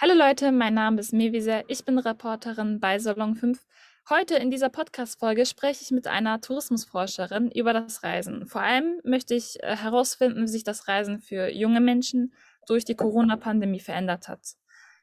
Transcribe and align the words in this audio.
Hallo 0.00 0.14
Leute, 0.14 0.52
mein 0.52 0.74
Name 0.74 1.00
ist 1.00 1.12
Mevisa, 1.12 1.64
ich 1.66 1.84
bin 1.84 1.98
Reporterin 1.98 2.78
bei 2.78 3.00
Salon 3.00 3.34
5. 3.34 3.66
Heute 4.08 4.36
in 4.36 4.48
dieser 4.48 4.68
Podcast-Folge 4.68 5.44
spreche 5.44 5.82
ich 5.82 5.90
mit 5.90 6.06
einer 6.06 6.40
Tourismusforscherin 6.40 7.50
über 7.50 7.72
das 7.72 8.04
Reisen. 8.04 8.46
Vor 8.46 8.60
allem 8.60 9.00
möchte 9.02 9.34
ich 9.34 9.60
äh, 9.60 9.74
herausfinden, 9.74 10.44
wie 10.44 10.46
sich 10.46 10.62
das 10.62 10.86
Reisen 10.86 11.18
für 11.18 11.52
junge 11.52 11.80
Menschen 11.80 12.32
durch 12.68 12.84
die 12.84 12.94
Corona-Pandemie 12.94 13.80
verändert 13.80 14.28
hat. 14.28 14.54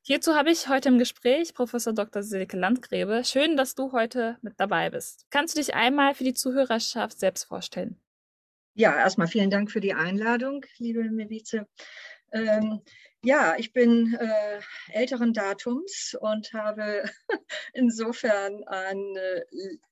Hierzu 0.01 0.33
habe 0.33 0.51
ich 0.51 0.69
heute 0.69 0.87
im 0.87 0.97
Gespräch 0.97 1.53
Professor 1.53 1.91
Dr. 1.91 2.23
Silke 2.23 2.55
Landgräbe. 2.55 3.23
Schön, 3.25 3.57
dass 3.57 3.75
du 3.75 3.91
heute 3.91 4.37
mit 4.41 4.53
dabei 4.61 4.91
bist. 4.91 5.25
Kannst 5.29 5.57
du 5.57 5.59
dich 5.59 5.75
einmal 5.75 6.15
für 6.15 6.23
die 6.23 6.33
Zuhörerschaft 6.33 7.19
selbst 7.19 7.43
vorstellen? 7.43 7.99
Ja, 8.75 8.97
erstmal 8.97 9.27
vielen 9.27 9.49
Dank 9.49 9.71
für 9.71 9.81
die 9.81 9.93
Einladung, 9.93 10.63
liebe 10.77 11.03
Mevice. 11.03 11.65
Ähm, 12.31 12.81
ja, 13.25 13.55
ich 13.57 13.73
bin 13.73 14.13
äh, 14.13 14.61
älteren 14.93 15.33
Datums 15.33 16.15
und 16.19 16.53
habe 16.53 17.09
insofern 17.73 18.63
eine 18.65 19.45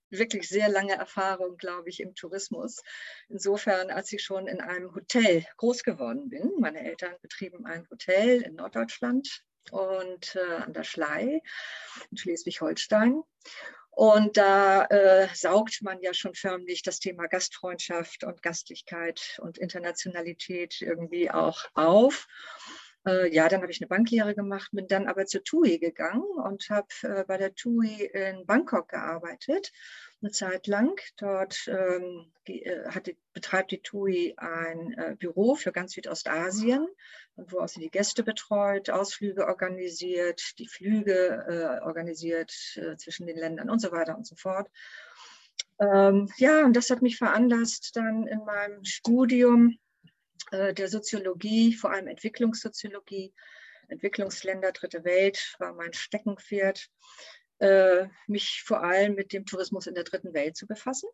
wirklich 0.10 0.48
sehr 0.48 0.70
lange 0.70 0.94
Erfahrung, 0.94 1.58
glaube 1.58 1.90
ich, 1.90 2.00
im 2.00 2.14
Tourismus. 2.16 2.82
Insofern, 3.30 3.90
als 3.90 4.12
ich 4.14 4.24
schon 4.24 4.48
in 4.48 4.62
einem 4.62 4.94
Hotel 4.94 5.46
groß 5.58 5.84
geworden 5.84 6.30
bin. 6.30 6.52
Meine 6.60 6.84
Eltern 6.84 7.16
betrieben 7.22 7.66
ein 7.66 7.88
Hotel 7.90 8.42
in 8.44 8.56
Norddeutschland 8.56 9.44
und 9.72 10.36
äh, 10.36 10.56
an 10.62 10.74
der 10.74 10.84
Schlei 10.84 11.42
in 12.12 12.18
Schleswig-Holstein. 12.18 13.24
Und 13.96 14.38
da 14.38 14.86
äh, 14.86 15.28
saugt 15.34 15.82
man 15.82 16.02
ja 16.02 16.14
schon 16.14 16.34
förmlich 16.34 16.82
das 16.82 17.00
Thema 17.00 17.28
Gastfreundschaft 17.28 18.24
und 18.24 18.42
Gastlichkeit 18.42 19.40
und 19.42 19.60
Internationalität 19.60 20.82
irgendwie 20.82 21.30
auch 21.30 21.66
auf. 21.76 22.28
Äh, 23.06 23.34
ja, 23.34 23.50
dann 23.50 23.62
habe 23.62 23.72
ich 23.72 23.82
eine 23.82 23.88
Banklehre 23.88 24.34
gemacht, 24.34 24.70
bin 24.72 24.88
dann 24.88 25.08
aber 25.08 25.26
zur 25.26 25.44
TUI 25.44 25.78
gegangen 25.78 26.24
und 26.24 26.70
habe 26.70 26.88
äh, 27.02 27.24
bei 27.26 27.38
der 27.38 27.54
TUI 27.54 28.06
in 28.14 28.46
Bangkok 28.46 28.90
gearbeitet, 28.90 29.72
eine 30.22 30.32
Zeit 30.32 30.68
lang. 30.68 31.00
Dort 31.18 31.68
ähm, 31.68 32.32
äh, 32.46 32.86
hatte, 32.90 33.16
betreibt 33.34 33.72
die 33.72 33.82
TUI 33.82 34.36
ein 34.38 34.94
äh, 34.94 35.16
Büro 35.20 35.56
für 35.56 35.74
ganz 35.74 35.94
Südostasien, 35.94 36.88
wo 37.36 37.60
auch 37.60 37.68
sie 37.68 37.82
die 37.82 37.92
Gäste 37.92 38.24
betreut, 38.24 38.90
Ausflüge 38.90 39.48
organisiert, 39.48 40.58
die 40.60 40.68
Flüge 40.68 41.46
äh, 41.48 41.84
organisiert 41.86 42.54
äh, 42.76 42.96
zwischen 42.96 43.28
den 43.28 43.38
Ländern 43.38 43.70
und 43.70 43.80
so 43.80 43.92
weiter 43.92 44.16
und 44.16 44.26
so 44.26 44.36
fort. 44.36 44.70
Ähm, 45.80 46.30
ja, 46.38 46.64
und 46.64 46.76
das 46.76 46.90
hat 46.90 47.02
mich 47.02 47.18
veranlasst, 47.18 47.96
dann 47.96 48.28
in 48.28 48.46
meinem 48.46 48.86
Studium 48.86 49.78
der 50.52 50.88
Soziologie, 50.88 51.74
vor 51.74 51.92
allem 51.92 52.08
Entwicklungssoziologie, 52.08 53.34
Entwicklungsländer, 53.88 54.72
Dritte 54.72 55.04
Welt 55.04 55.56
war 55.60 55.74
mein 55.74 55.94
Steckenpferd, 55.94 56.90
äh, 57.60 58.08
mich 58.28 58.64
vor 58.66 58.84
allem 58.84 59.16
mit 59.16 59.34
dem 59.34 59.46
Tourismus 59.46 59.88
in 59.88 59.96
der 59.96 60.04
Dritten 60.04 60.34
Welt 60.34 60.58
zu 60.58 60.68
befassen. 60.68 61.10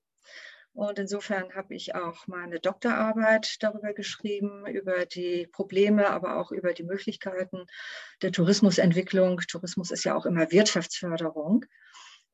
Und 0.74 1.00
insofern 1.00 1.54
habe 1.56 1.76
ich 1.76 1.96
auch 1.96 2.28
meine 2.28 2.60
Doktorarbeit 2.60 3.58
darüber 3.60 3.94
geschrieben, 3.94 4.66
über 4.68 5.06
die 5.06 5.48
Probleme, 5.48 6.10
aber 6.10 6.38
auch 6.38 6.52
über 6.52 6.74
die 6.74 6.84
Möglichkeiten 6.84 7.66
der 8.22 8.32
Tourismusentwicklung. 8.32 9.42
Tourismus 9.48 9.92
ist 9.92 10.06
ja 10.06 10.16
auch 10.16 10.26
immer 10.26 10.52
Wirtschaftsförderung, 10.52 11.66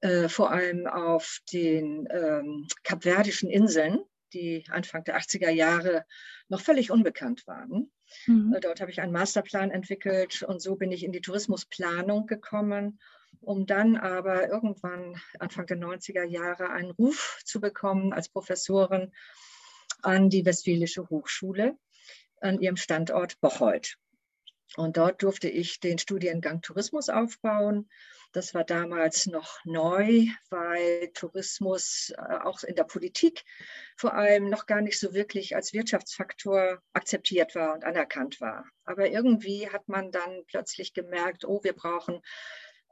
äh, 0.01 0.27
vor 0.27 0.51
allem 0.51 0.85
auf 0.85 1.39
den 1.51 2.07
ähm, 2.11 2.67
kapverdischen 2.83 3.49
Inseln 3.49 3.99
die 4.35 4.65
Anfang 4.69 5.03
der 5.03 5.17
80er 5.17 5.49
Jahre 5.49 6.05
noch 6.49 6.61
völlig 6.61 6.91
unbekannt 6.91 7.47
waren. 7.47 7.91
Mhm. 8.27 8.53
Äh, 8.53 8.59
dort 8.59 8.81
habe 8.81 8.91
ich 8.91 9.01
einen 9.01 9.11
Masterplan 9.13 9.71
entwickelt 9.71 10.43
und 10.43 10.61
so 10.61 10.75
bin 10.75 10.91
ich 10.91 11.03
in 11.03 11.11
die 11.11 11.21
Tourismusplanung 11.21 12.27
gekommen, 12.27 12.99
um 13.41 13.65
dann 13.65 13.95
aber 13.95 14.47
irgendwann 14.49 15.19
Anfang 15.39 15.65
der 15.65 15.77
90er 15.77 16.23
Jahre 16.23 16.69
einen 16.69 16.91
Ruf 16.91 17.39
zu 17.43 17.59
bekommen 17.59 18.13
als 18.13 18.29
Professorin 18.29 19.11
an 20.01 20.29
die 20.29 20.45
Westfälische 20.45 21.09
Hochschule 21.09 21.77
an 22.41 22.59
ihrem 22.59 22.77
Standort 22.77 23.39
Bocholt. 23.41 23.97
Und 24.75 24.97
dort 24.97 25.23
durfte 25.23 25.49
ich 25.49 25.79
den 25.79 25.97
Studiengang 25.97 26.61
Tourismus 26.61 27.09
aufbauen. 27.09 27.89
Das 28.33 28.53
war 28.53 28.65
damals 28.65 29.27
noch 29.27 29.63
neu, 29.63 30.25
weil 30.49 31.09
Tourismus 31.13 32.11
äh, 32.17 32.37
auch 32.43 32.63
in 32.63 32.75
der 32.75 32.83
Politik 32.83 33.45
vor 33.95 34.13
allem 34.13 34.49
noch 34.49 34.65
gar 34.65 34.81
nicht 34.81 34.99
so 34.99 35.13
wirklich 35.13 35.55
als 35.55 35.71
Wirtschaftsfaktor 35.71 36.81
akzeptiert 36.91 37.55
war 37.55 37.73
und 37.73 37.85
anerkannt 37.85 38.41
war. 38.41 38.65
Aber 38.83 39.09
irgendwie 39.09 39.69
hat 39.69 39.87
man 39.87 40.11
dann 40.11 40.43
plötzlich 40.47 40.93
gemerkt, 40.93 41.45
oh, 41.45 41.63
wir 41.63 41.73
brauchen 41.73 42.21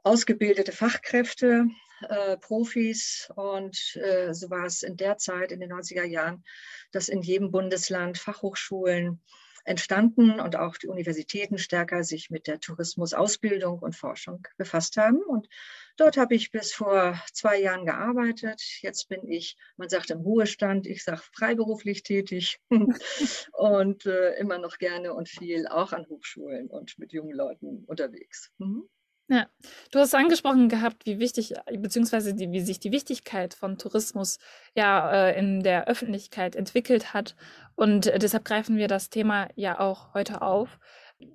ausgebildete 0.02 0.72
Fachkräfte, 0.72 1.66
äh, 2.08 2.36
Profis. 2.38 3.30
Und 3.34 3.96
äh, 3.96 4.32
so 4.32 4.50
war 4.50 4.64
es 4.64 4.82
in 4.82 4.96
der 4.96 5.18
Zeit, 5.18 5.52
in 5.52 5.60
den 5.60 5.72
90er 5.72 6.04
Jahren, 6.04 6.44
dass 6.92 7.08
in 7.08 7.22
jedem 7.22 7.50
Bundesland 7.50 8.18
Fachhochschulen 8.18 9.22
entstanden 9.64 10.40
und 10.40 10.56
auch 10.56 10.76
die 10.76 10.88
Universitäten 10.88 11.58
stärker 11.58 12.04
sich 12.04 12.30
mit 12.30 12.46
der 12.46 12.60
Tourismusausbildung 12.60 13.78
und 13.78 13.96
Forschung 13.96 14.46
befasst 14.56 14.96
haben. 14.96 15.22
Und 15.22 15.48
dort 15.96 16.16
habe 16.16 16.34
ich 16.34 16.50
bis 16.50 16.72
vor 16.72 17.20
zwei 17.32 17.60
Jahren 17.60 17.86
gearbeitet. 17.86 18.62
Jetzt 18.80 19.08
bin 19.08 19.26
ich, 19.26 19.56
man 19.76 19.88
sagt 19.88 20.10
im 20.10 20.20
Ruhestand, 20.20 20.86
ich 20.86 21.02
sage 21.02 21.22
freiberuflich 21.32 22.02
tätig 22.02 22.60
und 23.52 24.06
äh, 24.06 24.34
immer 24.36 24.58
noch 24.58 24.78
gerne 24.78 25.14
und 25.14 25.28
viel 25.28 25.66
auch 25.66 25.92
an 25.92 26.06
Hochschulen 26.08 26.68
und 26.68 26.98
mit 26.98 27.12
jungen 27.12 27.34
Leuten 27.34 27.84
unterwegs. 27.86 28.50
Mhm. 28.58 28.88
Ja, 29.28 29.46
du 29.90 30.00
hast 30.00 30.14
angesprochen 30.14 30.68
gehabt, 30.68 31.06
wie 31.06 31.18
wichtig, 31.18 31.54
beziehungsweise 31.78 32.34
die, 32.34 32.52
wie 32.52 32.60
sich 32.60 32.78
die 32.78 32.92
Wichtigkeit 32.92 33.54
von 33.54 33.78
Tourismus 33.78 34.38
ja 34.74 35.10
äh, 35.28 35.38
in 35.38 35.62
der 35.62 35.88
Öffentlichkeit 35.88 36.54
entwickelt 36.54 37.14
hat. 37.14 37.34
Und 37.74 38.06
äh, 38.06 38.18
deshalb 38.18 38.44
greifen 38.44 38.76
wir 38.76 38.86
das 38.86 39.08
Thema 39.08 39.48
ja 39.54 39.80
auch 39.80 40.12
heute 40.12 40.42
auf. 40.42 40.78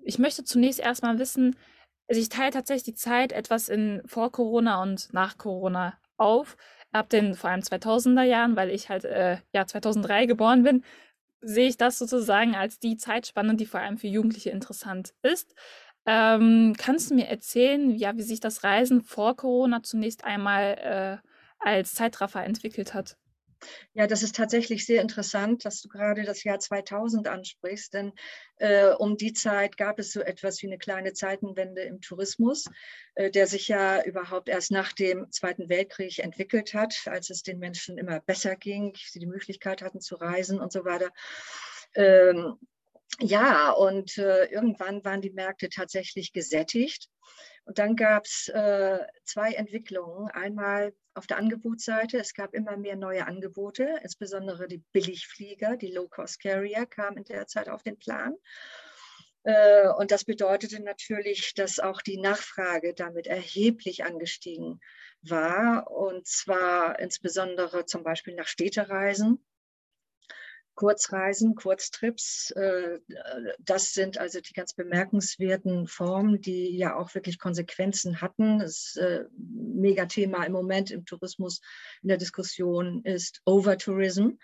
Ich 0.03 0.19
möchte 0.19 0.43
zunächst 0.43 0.79
erstmal 0.79 1.17
wissen, 1.17 1.55
also 2.07 2.21
ich 2.21 2.29
teile 2.29 2.51
tatsächlich 2.51 2.83
die 2.83 2.93
Zeit 2.93 3.31
etwas 3.31 3.69
in 3.69 4.01
vor 4.05 4.31
Corona 4.31 4.83
und 4.83 5.11
nach 5.13 5.37
Corona 5.37 5.97
auf. 6.17 6.57
Ab 6.91 7.09
den 7.09 7.33
vor 7.33 7.49
allem 7.49 7.61
2000er 7.61 8.23
Jahren, 8.23 8.55
weil 8.55 8.69
ich 8.69 8.89
halt 8.89 9.05
äh, 9.05 9.37
ja 9.53 9.65
2003 9.65 10.25
geboren 10.27 10.63
bin, 10.63 10.83
sehe 11.41 11.67
ich 11.69 11.77
das 11.77 11.97
sozusagen 11.99 12.55
als 12.55 12.79
die 12.79 12.97
Zeitspanne, 12.97 13.55
die 13.55 13.65
vor 13.65 13.79
allem 13.79 13.97
für 13.97 14.07
Jugendliche 14.07 14.49
interessant 14.49 15.13
ist. 15.21 15.55
Ähm, 16.11 16.73
kannst 16.75 17.11
du 17.11 17.13
mir 17.13 17.27
erzählen, 17.27 17.91
ja, 17.91 18.17
wie 18.17 18.23
sich 18.23 18.39
das 18.39 18.63
Reisen 18.63 19.03
vor 19.03 19.35
Corona 19.35 19.83
zunächst 19.83 20.23
einmal 20.23 21.21
äh, 21.21 21.27
als 21.59 21.93
Zeitraffer 21.93 22.43
entwickelt 22.43 22.95
hat? 22.95 23.15
Ja, 23.93 24.07
das 24.07 24.23
ist 24.23 24.35
tatsächlich 24.35 24.87
sehr 24.87 25.03
interessant, 25.03 25.65
dass 25.65 25.81
du 25.81 25.87
gerade 25.87 26.23
das 26.23 26.43
Jahr 26.43 26.57
2000 26.57 27.27
ansprichst, 27.27 27.93
denn 27.93 28.13
äh, 28.55 28.87
um 28.87 29.17
die 29.17 29.33
Zeit 29.33 29.77
gab 29.77 29.99
es 29.99 30.11
so 30.11 30.21
etwas 30.21 30.63
wie 30.63 30.67
eine 30.67 30.79
kleine 30.79 31.13
Zeitenwende 31.13 31.83
im 31.83 32.01
Tourismus, 32.01 32.65
äh, 33.13 33.29
der 33.29 33.45
sich 33.45 33.67
ja 33.67 34.03
überhaupt 34.03 34.49
erst 34.49 34.71
nach 34.71 34.93
dem 34.93 35.29
Zweiten 35.29 35.69
Weltkrieg 35.69 36.17
entwickelt 36.17 36.73
hat, 36.73 36.95
als 37.05 37.29
es 37.29 37.43
den 37.43 37.59
Menschen 37.59 37.99
immer 37.99 38.19
besser 38.21 38.55
ging, 38.55 38.95
sie 38.95 39.19
die 39.19 39.27
Möglichkeit 39.27 39.83
hatten 39.83 40.01
zu 40.01 40.15
reisen 40.15 40.59
und 40.59 40.71
so 40.71 40.85
weiter. 40.85 41.11
Ähm, 41.93 42.57
ja, 43.17 43.71
und 43.71 44.17
äh, 44.17 44.45
irgendwann 44.45 45.03
waren 45.03 45.21
die 45.21 45.31
Märkte 45.31 45.69
tatsächlich 45.69 46.31
gesättigt. 46.31 47.09
Und 47.65 47.77
dann 47.77 47.95
gab 47.95 48.25
es 48.25 48.47
äh, 48.49 48.99
zwei 49.25 49.53
Entwicklungen. 49.53 50.29
Einmal 50.29 50.93
auf 51.13 51.27
der 51.27 51.37
Angebotsseite, 51.37 52.17
es 52.17 52.33
gab 52.33 52.53
immer 52.53 52.77
mehr 52.77 52.95
neue 52.95 53.27
Angebote, 53.27 53.99
insbesondere 54.01 54.67
die 54.67 54.83
Billigflieger, 54.91 55.77
die 55.77 55.91
Low-Cost-Carrier 55.91 56.85
kamen 56.85 57.17
in 57.17 57.23
der 57.25 57.47
Zeit 57.47 57.69
auf 57.69 57.83
den 57.83 57.99
Plan. 57.99 58.35
Äh, 59.43 59.89
und 59.89 60.11
das 60.11 60.25
bedeutete 60.25 60.81
natürlich, 60.81 61.53
dass 61.53 61.79
auch 61.79 62.01
die 62.01 62.19
Nachfrage 62.19 62.93
damit 62.93 63.27
erheblich 63.27 64.03
angestiegen 64.03 64.79
war. 65.21 65.91
Und 65.91 66.27
zwar 66.27 66.99
insbesondere 66.99 67.85
zum 67.85 68.03
Beispiel 68.03 68.35
nach 68.35 68.47
Städtereisen 68.47 69.43
Kurzreisen, 70.79 71.55
Kurztrips, 71.55 72.51
äh, 72.51 72.99
das 73.59 73.93
sind 73.93 74.17
also 74.17 74.39
die 74.39 74.53
ganz 74.53 74.73
bemerkenswerten 74.73 75.87
Formen, 75.87 76.39
die 76.39 76.77
ja 76.77 76.95
auch 76.95 77.13
wirklich 77.15 77.37
Konsequenzen 77.37 78.21
hatten. 78.21 78.59
Das 78.59 78.95
äh, 78.95 79.25
Megathema 79.35 80.45
im 80.45 80.53
Moment 80.53 80.89
im 80.89 81.03
Tourismus 81.03 81.59
in 82.01 82.07
der 82.07 82.17
Diskussion 82.17 83.01
ist 83.03 83.41
Overtourism. 83.43 84.37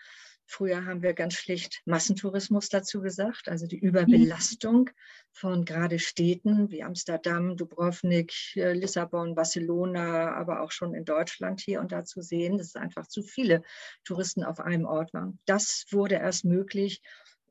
Früher 0.47 0.86
haben 0.86 1.01
wir 1.01 1.13
ganz 1.13 1.33
schlicht 1.33 1.81
Massentourismus 1.86 2.69
dazu 2.69 3.01
gesagt, 3.01 3.50
also 3.50 3.65
die 3.65 3.80
Überbelastung 3.80 4.92
von 5.31 5.65
gerade 5.65 5.97
Städten 6.00 6.69
wie 6.69 6.83
Amsterdam, 6.83 7.57
Dubrovnik, 7.57 8.33
äh, 8.56 8.74
Lissabon, 8.74 9.36
Barcelona, 9.36 10.33
aber 10.36 10.62
auch 10.62 10.71
schon 10.71 10.94
in 10.94 11.03
Deutschland 11.03 11.62
hier 11.62 11.81
und 11.81 11.92
da 11.92 12.06
zu 12.06 12.21
sehen, 12.21 12.57
dass 12.57 12.68
es 12.68 12.75
einfach 12.75 13.07
zu 13.07 13.24
viele 13.24 13.63
Touristen 14.03 14.44
auf 14.44 14.59
einem 14.59 14.86
Ort 14.86 15.13
waren. 15.13 15.39
Das 15.45 15.86
wurde 15.89 16.15
erst 16.15 16.45
möglich 16.45 17.01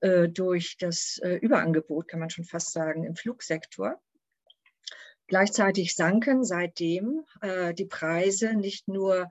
äh, 0.01 0.29
durch 0.29 0.77
das 0.79 1.19
äh, 1.23 1.37
Überangebot, 1.37 2.09
kann 2.09 2.21
man 2.21 2.31
schon 2.31 2.45
fast 2.45 2.73
sagen, 2.73 3.05
im 3.05 3.17
Flugsektor. 3.17 4.01
Gleichzeitig 5.27 5.97
sanken 5.97 6.45
seitdem 6.45 7.25
äh, 7.41 7.75
die 7.75 7.87
Preise 7.87 8.55
nicht 8.55 8.87
nur 8.89 9.31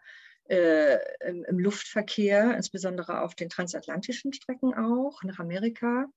äh, 0.49 0.97
im, 1.27 1.43
im, 1.45 1.59
Luftverkehr, 1.59 2.55
insbesondere 2.55 3.21
auf 3.21 3.35
den 3.35 3.49
transatlantischen 3.49 4.33
Strecken 4.33 4.73
auch, 4.73 5.23
nach 5.23 5.39
Amerika. 5.39 6.07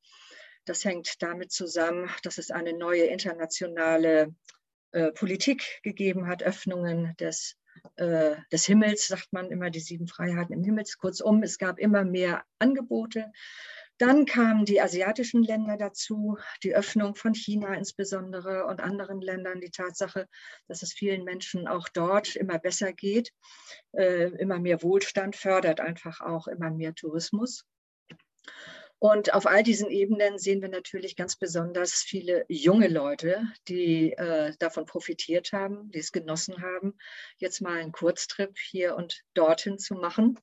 Das 0.65 0.85
hängt 0.85 1.23
damit 1.23 1.53
zusammen, 1.53 2.11
dass 2.23 2.39
es 2.39 2.51
eine 2.51 2.73
neue 2.73 3.05
internationale 3.05 4.35
äh, 4.93 5.13
Politik 5.13 5.81
gegeben 5.83 6.27
hat, 6.27 6.43
Öffnungen 6.43 7.15
des, 7.21 7.57
äh, 7.97 8.35
des 8.51 8.67
Himmels, 8.67 9.07
sagt 9.07 9.33
man 9.33 9.51
immer, 9.51 9.71
die 9.71 9.81
sieben 9.81 10.09
Freiheiten 10.09 10.55
im 10.55 10.65
Himmel. 10.65 10.85
Kurzum, 10.99 11.43
es 11.43 11.59
gab 11.59 11.79
immer 11.79 12.05
mehr 12.05 12.45
Angebote 12.59 13.31
dann 13.99 14.27
kamen 14.27 14.65
die 14.65 14.81
asiatischen 14.81 15.43
Länder 15.43 15.77
dazu, 15.77 16.39
die 16.63 16.75
Öffnung 16.75 17.15
von 17.15 17.35
China 17.35 17.75
insbesondere 17.75 18.67
und 18.67 18.81
anderen 18.81 19.21
Ländern, 19.21 19.61
die 19.61 19.71
Tatsache, 19.71 20.29
dass 20.69 20.83
es 20.83 20.93
vielen 20.93 21.25
Menschen 21.25 21.67
auch 21.67 21.89
dort 21.89 22.37
immer 22.37 22.59
besser 22.59 22.93
geht, 22.93 23.33
äh, 23.93 24.29
immer 24.39 24.59
mehr 24.59 24.83
Wohlstand 24.83 25.37
fördert 25.37 25.81
einfach 25.81 26.21
auch 26.21 26.47
immer 26.47 26.71
mehr 26.71 26.95
Tourismus. 26.95 27.65
Und 28.99 29.35
auf 29.35 29.47
all 29.47 29.63
diesen 29.63 29.91
Ebenen 29.91 30.39
sehen 30.39 30.63
wir 30.63 30.71
natürlich 30.71 31.17
ganz 31.17 31.37
besonders 31.37 31.95
viele 31.95 32.47
junge 32.49 32.89
Leute, 32.89 33.47
die 33.69 34.13
äh, 34.13 34.53
davon 34.59 34.87
profitiert 34.87 35.53
haben, 35.53 35.91
die 35.91 35.99
es 35.99 36.13
genossen 36.13 36.63
haben, 36.63 36.97
jetzt 37.37 37.61
mal 37.61 37.79
einen 37.79 37.93
Kurztrip 37.93 38.57
hier 38.59 38.97
und 38.97 39.23
dorthin 39.35 39.79
zu 39.79 39.95
machen. 39.95 40.39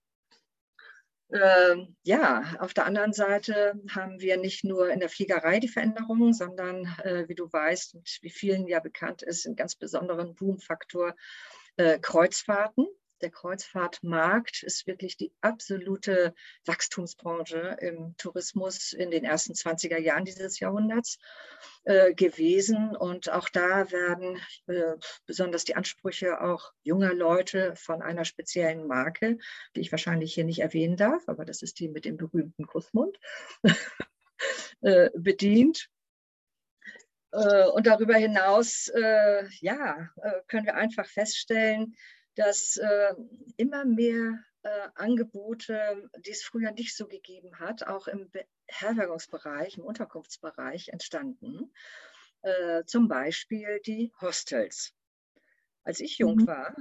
Ähm, 1.33 1.95
ja, 2.03 2.43
auf 2.59 2.75
der 2.75 2.85
anderen 2.85 3.11
Seite 3.11 3.73
haben 3.89 4.19
wir 4.19 4.37
nicht 4.37 4.63
nur 4.63 4.89
in 4.89 4.99
der 4.99 5.09
Fliegerei 5.09 5.59
die 5.59 5.67
Veränderungen, 5.67 6.31
sondern 6.31 6.85
äh, 7.03 7.27
wie 7.27 7.33
du 7.33 7.51
weißt 7.51 7.95
und 7.95 8.19
wie 8.21 8.29
vielen 8.29 8.67
ja 8.67 8.79
bekannt 8.79 9.23
ist, 9.23 9.47
einen 9.47 9.55
ganz 9.55 9.75
besonderen 9.75 10.35
Boomfaktor 10.35 11.15
äh, 11.77 11.97
Kreuzfahrten 11.97 12.85
der 13.23 13.31
Kreuzfahrtmarkt 13.31 14.61
ist 14.63 14.85
wirklich 14.85 15.17
die 15.17 15.31
absolute 15.41 16.35
Wachstumsbranche 16.65 17.77
im 17.79 18.15
Tourismus 18.17 18.93
in 18.93 19.09
den 19.09 19.23
ersten 19.23 19.53
20er 19.53 19.97
Jahren 19.97 20.25
dieses 20.25 20.59
Jahrhunderts 20.59 21.17
äh, 21.85 22.13
gewesen. 22.13 22.95
Und 22.95 23.31
auch 23.31 23.49
da 23.49 23.91
werden 23.91 24.39
äh, 24.67 24.95
besonders 25.25 25.63
die 25.63 25.75
Ansprüche 25.75 26.41
auch 26.41 26.73
junger 26.83 27.13
Leute 27.13 27.75
von 27.75 28.01
einer 28.01 28.25
speziellen 28.25 28.87
Marke, 28.87 29.37
die 29.75 29.79
ich 29.79 29.91
wahrscheinlich 29.91 30.33
hier 30.33 30.43
nicht 30.43 30.59
erwähnen 30.59 30.97
darf, 30.97 31.27
aber 31.27 31.45
das 31.45 31.61
ist 31.61 31.79
die 31.79 31.87
mit 31.87 32.05
dem 32.05 32.17
berühmten 32.17 32.67
Kussmund, 32.67 33.17
äh, 34.81 35.09
bedient. 35.15 35.89
Äh, 37.31 37.67
und 37.69 37.87
darüber 37.87 38.15
hinaus, 38.15 38.89
äh, 38.89 39.45
ja, 39.61 40.09
können 40.47 40.65
wir 40.65 40.75
einfach 40.75 41.07
feststellen, 41.07 41.95
dass 42.35 42.77
äh, 42.77 43.13
immer 43.57 43.85
mehr 43.85 44.39
äh, 44.63 44.87
Angebote, 44.95 46.09
die 46.25 46.31
es 46.31 46.43
früher 46.43 46.71
nicht 46.71 46.95
so 46.95 47.07
gegeben 47.07 47.59
hat, 47.59 47.83
auch 47.83 48.07
im 48.07 48.31
Beherbergungsbereich, 48.31 49.77
im 49.77 49.83
Unterkunftsbereich 49.83 50.89
entstanden. 50.89 51.71
Äh, 52.41 52.83
zum 52.85 53.07
Beispiel 53.07 53.79
die 53.85 54.11
Hostels. 54.19 54.93
Als 55.83 55.99
ich 55.99 56.17
jung 56.17 56.37
mhm. 56.37 56.47
war, 56.47 56.75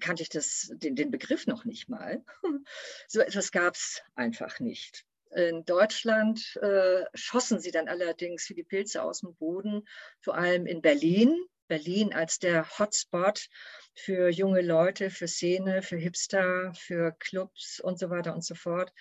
kannte 0.00 0.22
ich 0.22 0.28
das, 0.28 0.70
den, 0.74 0.94
den 0.94 1.10
Begriff 1.10 1.46
noch 1.46 1.64
nicht 1.64 1.88
mal. 1.88 2.24
so 3.08 3.20
etwas 3.20 3.50
gab 3.50 3.74
es 3.74 4.02
einfach 4.14 4.60
nicht. 4.60 5.04
In 5.32 5.64
Deutschland 5.64 6.56
äh, 6.56 7.04
schossen 7.14 7.60
sie 7.60 7.70
dann 7.70 7.88
allerdings 7.88 8.48
wie 8.48 8.54
die 8.54 8.64
Pilze 8.64 9.02
aus 9.02 9.20
dem 9.20 9.34
Boden, 9.36 9.86
vor 10.20 10.34
allem 10.36 10.66
in 10.66 10.82
Berlin. 10.82 11.36
Berlin 11.70 12.12
als 12.12 12.40
der 12.40 12.66
Hotspot 12.78 13.46
für 13.94 14.28
junge 14.28 14.60
Leute, 14.60 15.08
für 15.08 15.28
Szene, 15.28 15.82
für 15.82 15.96
Hipster, 15.96 16.72
für 16.74 17.12
Clubs 17.12 17.80
und 17.80 17.98
so 17.98 18.10
weiter 18.10 18.34
und 18.34 18.44
so 18.44 18.54
fort. 18.54 18.92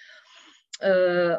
Äh, 0.79 1.35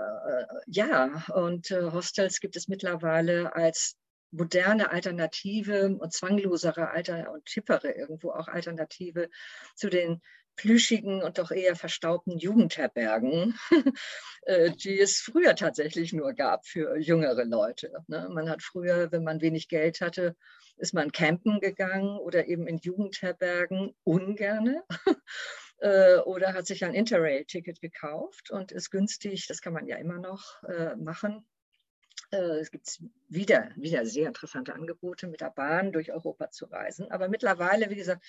ja, 0.67 1.25
und 1.35 1.71
äh, 1.71 1.93
Hostels 1.93 2.41
gibt 2.41 2.57
es 2.57 2.69
mittlerweile 2.69 3.55
als 3.55 3.97
moderne 4.33 4.91
Alternative 4.91 5.97
und 5.99 6.13
zwanglosere 6.13 6.91
Alter 6.91 7.31
und 7.33 7.49
hippere 7.49 7.93
irgendwo 7.93 8.33
auch 8.33 8.49
Alternative 8.49 9.31
zu 9.75 9.89
den 9.89 10.21
plüschigen 10.61 11.23
und 11.23 11.39
doch 11.39 11.51
eher 11.51 11.75
verstaubten 11.75 12.37
Jugendherbergen, 12.37 13.59
äh, 14.43 14.71
die 14.73 15.01
es 15.01 15.19
früher 15.19 15.57
tatsächlich 15.57 16.13
nur 16.13 16.35
gab 16.35 16.67
für 16.67 16.99
jüngere 16.99 17.47
Leute. 17.47 17.91
Ne? 18.09 18.29
Man 18.31 18.51
hat 18.51 18.63
früher, 18.63 19.11
wenn 19.11 19.25
man 19.25 19.41
wenig 19.41 19.69
Geld 19.69 20.03
hatte, 20.03 20.37
ist 20.77 20.93
man 20.93 21.13
campen 21.13 21.61
gegangen 21.61 22.19
oder 22.19 22.47
eben 22.47 22.67
in 22.67 22.77
Jugendherbergen 22.77 23.95
ungerne 24.05 24.85
äh, 25.79 26.19
oder 26.19 26.53
hat 26.53 26.67
sich 26.67 26.85
ein 26.85 26.95
Interrail-Ticket 26.95 27.81
gekauft 27.81 28.51
und 28.51 28.71
ist 28.71 28.91
günstig, 28.91 29.47
das 29.47 29.63
kann 29.63 29.73
man 29.73 29.87
ja 29.87 29.97
immer 29.97 30.19
noch 30.19 30.63
äh, 30.65 30.95
machen. 30.97 31.47
Äh, 32.31 32.61
es 32.61 32.71
gibt 32.71 33.01
wieder, 33.29 33.71
wieder 33.77 34.07
sehr 34.07 34.29
interessante 34.29 34.75
Angebote, 34.75 35.27
mit 35.27 35.41
der 35.41 35.51
Bahn 35.51 35.93
durch 35.93 36.13
Europa 36.13 36.51
zu 36.51 36.67
reisen. 36.67 37.11
Aber 37.11 37.29
mittlerweile, 37.29 37.91
wie 37.91 37.97
gesagt, 37.97 38.25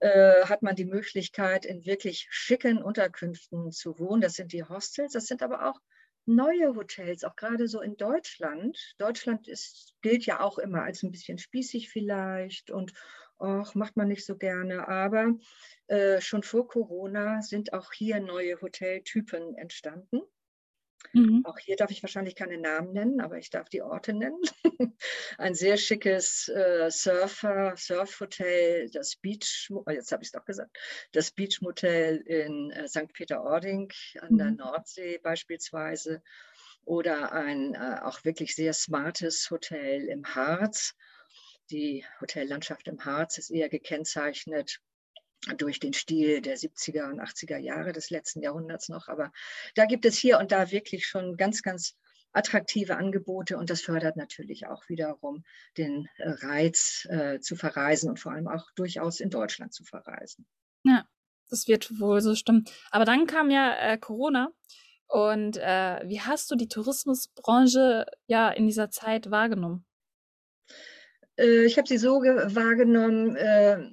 hat 0.00 0.62
man 0.62 0.76
die 0.76 0.84
Möglichkeit, 0.84 1.64
in 1.64 1.86
wirklich 1.86 2.26
schicken 2.30 2.82
Unterkünften 2.82 3.70
zu 3.72 3.98
wohnen. 3.98 4.20
Das 4.20 4.34
sind 4.34 4.52
die 4.52 4.64
Hostels, 4.64 5.12
das 5.12 5.26
sind 5.26 5.42
aber 5.42 5.68
auch 5.68 5.80
neue 6.26 6.74
Hotels, 6.74 7.24
auch 7.24 7.36
gerade 7.36 7.68
so 7.68 7.80
in 7.80 7.96
Deutschland. 7.96 8.94
Deutschland 8.98 9.48
ist, 9.48 9.94
gilt 10.02 10.26
ja 10.26 10.40
auch 10.40 10.58
immer 10.58 10.82
als 10.82 11.02
ein 11.02 11.10
bisschen 11.10 11.38
spießig 11.38 11.90
vielleicht 11.90 12.70
und 12.70 12.92
auch 13.38 13.74
macht 13.74 13.96
man 13.96 14.08
nicht 14.08 14.24
so 14.24 14.36
gerne. 14.36 14.88
Aber 14.88 15.34
äh, 15.88 16.20
schon 16.20 16.42
vor 16.42 16.68
Corona 16.68 17.42
sind 17.42 17.72
auch 17.72 17.92
hier 17.92 18.20
neue 18.20 18.60
Hoteltypen 18.60 19.54
entstanden. 19.56 20.22
Mhm. 21.12 21.42
Auch 21.44 21.58
hier 21.58 21.76
darf 21.76 21.90
ich 21.90 22.02
wahrscheinlich 22.02 22.34
keine 22.34 22.58
Namen 22.58 22.92
nennen, 22.92 23.20
aber 23.20 23.38
ich 23.38 23.50
darf 23.50 23.68
die 23.68 23.82
Orte 23.82 24.12
nennen. 24.12 24.40
Ein 25.38 25.54
sehr 25.54 25.76
schickes 25.76 26.48
äh, 26.48 26.90
Surfer, 26.90 27.74
Surfhotel, 27.76 28.90
das 28.90 29.16
Beach, 29.16 29.70
oh, 29.70 29.84
jetzt 29.90 30.12
habe 30.12 30.22
ich 30.22 30.28
es 30.28 30.32
doch 30.32 30.44
gesagt, 30.44 30.76
das 31.12 31.30
Beach 31.30 31.60
Motel 31.60 32.18
in 32.18 32.70
äh, 32.70 32.88
St. 32.88 33.12
Peter-Ording 33.12 33.92
an 34.20 34.32
mhm. 34.32 34.38
der 34.38 34.50
Nordsee 34.52 35.18
beispielsweise 35.18 36.22
oder 36.84 37.32
ein 37.32 37.74
äh, 37.74 38.00
auch 38.02 38.24
wirklich 38.24 38.54
sehr 38.54 38.72
smartes 38.72 39.50
Hotel 39.50 40.08
im 40.08 40.24
Harz. 40.34 40.94
Die 41.70 42.04
Hotellandschaft 42.20 42.88
im 42.88 43.04
Harz 43.04 43.38
ist 43.38 43.50
eher 43.50 43.68
gekennzeichnet 43.68 44.80
durch 45.58 45.80
den 45.80 45.92
Stil 45.92 46.40
der 46.40 46.56
70er 46.56 47.10
und 47.10 47.20
80er 47.20 47.58
Jahre 47.58 47.92
des 47.92 48.10
letzten 48.10 48.42
Jahrhunderts 48.42 48.88
noch. 48.88 49.08
Aber 49.08 49.32
da 49.74 49.86
gibt 49.86 50.04
es 50.04 50.16
hier 50.16 50.38
und 50.38 50.52
da 50.52 50.70
wirklich 50.70 51.06
schon 51.06 51.36
ganz, 51.36 51.62
ganz 51.62 51.96
attraktive 52.32 52.96
Angebote 52.96 53.56
und 53.56 53.70
das 53.70 53.80
fördert 53.80 54.16
natürlich 54.16 54.66
auch 54.66 54.88
wiederum 54.88 55.44
den 55.78 56.08
äh, 56.16 56.30
Reiz 56.30 57.06
äh, 57.08 57.38
zu 57.40 57.56
verreisen 57.56 58.10
und 58.10 58.18
vor 58.18 58.32
allem 58.32 58.48
auch 58.48 58.70
durchaus 58.74 59.20
in 59.20 59.30
Deutschland 59.30 59.72
zu 59.72 59.84
verreisen. 59.84 60.44
Ja, 60.82 61.06
das 61.48 61.68
wird 61.68 62.00
wohl 62.00 62.20
so 62.20 62.34
stimmen. 62.34 62.64
Aber 62.90 63.04
dann 63.04 63.26
kam 63.26 63.50
ja 63.50 63.74
äh, 63.76 63.98
Corona 63.98 64.50
und 65.06 65.56
äh, 65.58 66.00
wie 66.08 66.20
hast 66.20 66.50
du 66.50 66.56
die 66.56 66.68
Tourismusbranche 66.68 68.06
ja 68.26 68.50
in 68.50 68.66
dieser 68.66 68.90
Zeit 68.90 69.30
wahrgenommen? 69.30 69.86
Äh, 71.36 71.64
ich 71.64 71.78
habe 71.78 71.86
sie 71.86 71.98
so 71.98 72.20
wahrgenommen, 72.20 73.36
äh, 73.36 73.90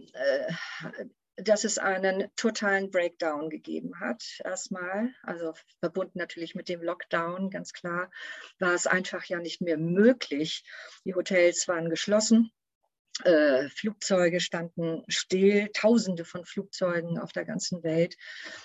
dass 1.43 1.63
es 1.63 1.77
einen 1.77 2.29
totalen 2.35 2.91
Breakdown 2.91 3.49
gegeben 3.49 3.99
hat, 3.99 4.23
erstmal. 4.43 5.13
Also 5.23 5.53
verbunden 5.79 6.17
natürlich 6.17 6.55
mit 6.55 6.69
dem 6.69 6.81
Lockdown, 6.81 7.49
ganz 7.49 7.73
klar, 7.73 8.11
war 8.59 8.73
es 8.73 8.87
einfach 8.87 9.25
ja 9.25 9.39
nicht 9.39 9.61
mehr 9.61 9.77
möglich. 9.77 10.63
Die 11.05 11.15
Hotels 11.15 11.67
waren 11.67 11.89
geschlossen. 11.89 12.51
Äh, 13.23 13.69
Flugzeuge 13.69 14.39
standen 14.39 15.03
still, 15.07 15.69
Tausende 15.73 16.25
von 16.25 16.45
Flugzeugen 16.45 17.19
auf 17.19 17.31
der 17.33 17.45
ganzen 17.45 17.83
Welt. 17.83 18.15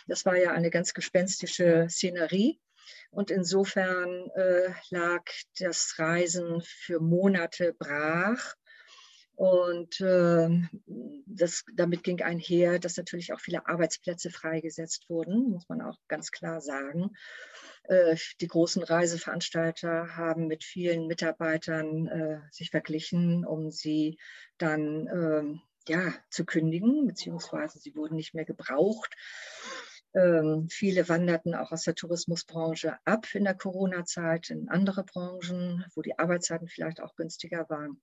Das 0.07 0.25
war 0.25 0.37
ja 0.37 0.53
eine 0.53 0.71
ganz 0.71 0.95
gespenstische 0.95 1.89
Szenerie. 1.91 2.61
Und 3.11 3.31
insofern 3.31 4.31
äh, 4.37 4.71
lag 4.91 5.25
das 5.59 5.99
Reisen 5.99 6.63
für 6.63 7.01
Monate 7.01 7.75
brach. 7.79 8.55
Und 9.37 10.01
äh, 10.01 10.49
das, 11.27 11.65
damit 11.75 12.03
ging 12.03 12.23
einher, 12.23 12.79
dass 12.79 12.97
natürlich 12.97 13.35
auch 13.35 13.41
viele 13.41 13.69
Arbeitsplätze 13.69 14.31
freigesetzt 14.31 15.11
wurden, 15.11 15.51
muss 15.51 15.69
man 15.69 15.83
auch 15.83 15.99
ganz 16.09 16.31
klar 16.31 16.63
sagen. 16.63 17.15
Äh, 17.85 18.17
die 18.41 18.49
großen 18.49 18.83
Reiseveranstalter 18.83 20.17
haben 20.17 20.47
mit 20.47 20.65
vielen 20.65 21.07
Mitarbeitern 21.07 22.07
äh, 22.07 22.41
sich 22.51 22.71
verglichen, 22.71 23.45
um 23.45 23.71
sie 23.71 24.19
dann 24.57 25.07
ähm, 25.09 25.61
ja, 25.87 26.15
zu 26.31 26.47
kündigen, 26.47 27.07
beziehungsweise 27.07 27.79
sie 27.79 27.95
wurden 27.95 28.17
nicht 28.17 28.35
mehr 28.35 28.47
gebraucht. 28.47 29.15
Ähm, 30.15 30.69
viele 30.71 31.11
wanderten 31.11 31.55
auch 31.55 31.73
aus 31.73 31.83
der 31.83 31.95
Tourismusbranche 31.95 32.97
ab 33.05 33.27
in 33.35 33.45
der 33.45 33.55
Corona-Zeit 33.55 34.49
in 34.49 34.71
andere 34.71 35.05
Branchen, 35.05 35.85
wo 35.95 36.01
die 36.01 36.19
Arbeitszeiten 36.19 36.69
vielleicht 36.69 37.03
auch 37.03 37.15
günstiger 37.17 37.69
waren. 37.69 38.01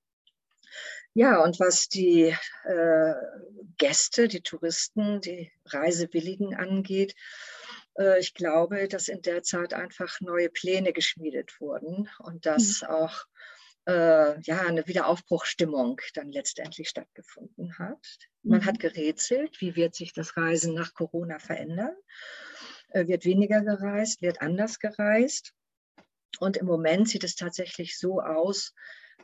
Ja, 1.13 1.43
und 1.43 1.59
was 1.59 1.89
die 1.89 2.35
äh, 2.63 3.13
Gäste, 3.77 4.27
die 4.27 4.41
Touristen, 4.41 5.21
die 5.21 5.51
Reisewilligen 5.65 6.55
angeht, 6.55 7.15
äh, 7.97 8.19
ich 8.19 8.33
glaube, 8.33 8.87
dass 8.87 9.07
in 9.07 9.21
der 9.21 9.43
Zeit 9.43 9.73
einfach 9.73 10.19
neue 10.21 10.49
Pläne 10.49 10.93
geschmiedet 10.93 11.59
wurden 11.59 12.09
und 12.19 12.45
dass 12.45 12.81
mhm. 12.81 12.87
auch 12.87 13.25
äh, 13.85 14.39
ja, 14.41 14.61
eine 14.61 14.87
Wiederaufbruchstimmung 14.87 15.99
dann 16.13 16.31
letztendlich 16.31 16.89
stattgefunden 16.89 17.77
hat. 17.77 18.17
Man 18.41 18.61
mhm. 18.61 18.65
hat 18.65 18.79
gerätselt, 18.79 19.59
wie 19.61 19.75
wird 19.75 19.95
sich 19.95 20.13
das 20.13 20.37
Reisen 20.37 20.73
nach 20.73 20.93
Corona 20.93 21.39
verändern? 21.39 21.95
Äh, 22.89 23.07
wird 23.07 23.25
weniger 23.25 23.61
gereist, 23.61 24.21
wird 24.21 24.41
anders 24.41 24.79
gereist? 24.79 25.53
Und 26.39 26.57
im 26.57 26.65
Moment 26.65 27.09
sieht 27.09 27.23
es 27.23 27.35
tatsächlich 27.35 27.99
so 27.99 28.19
aus, 28.19 28.73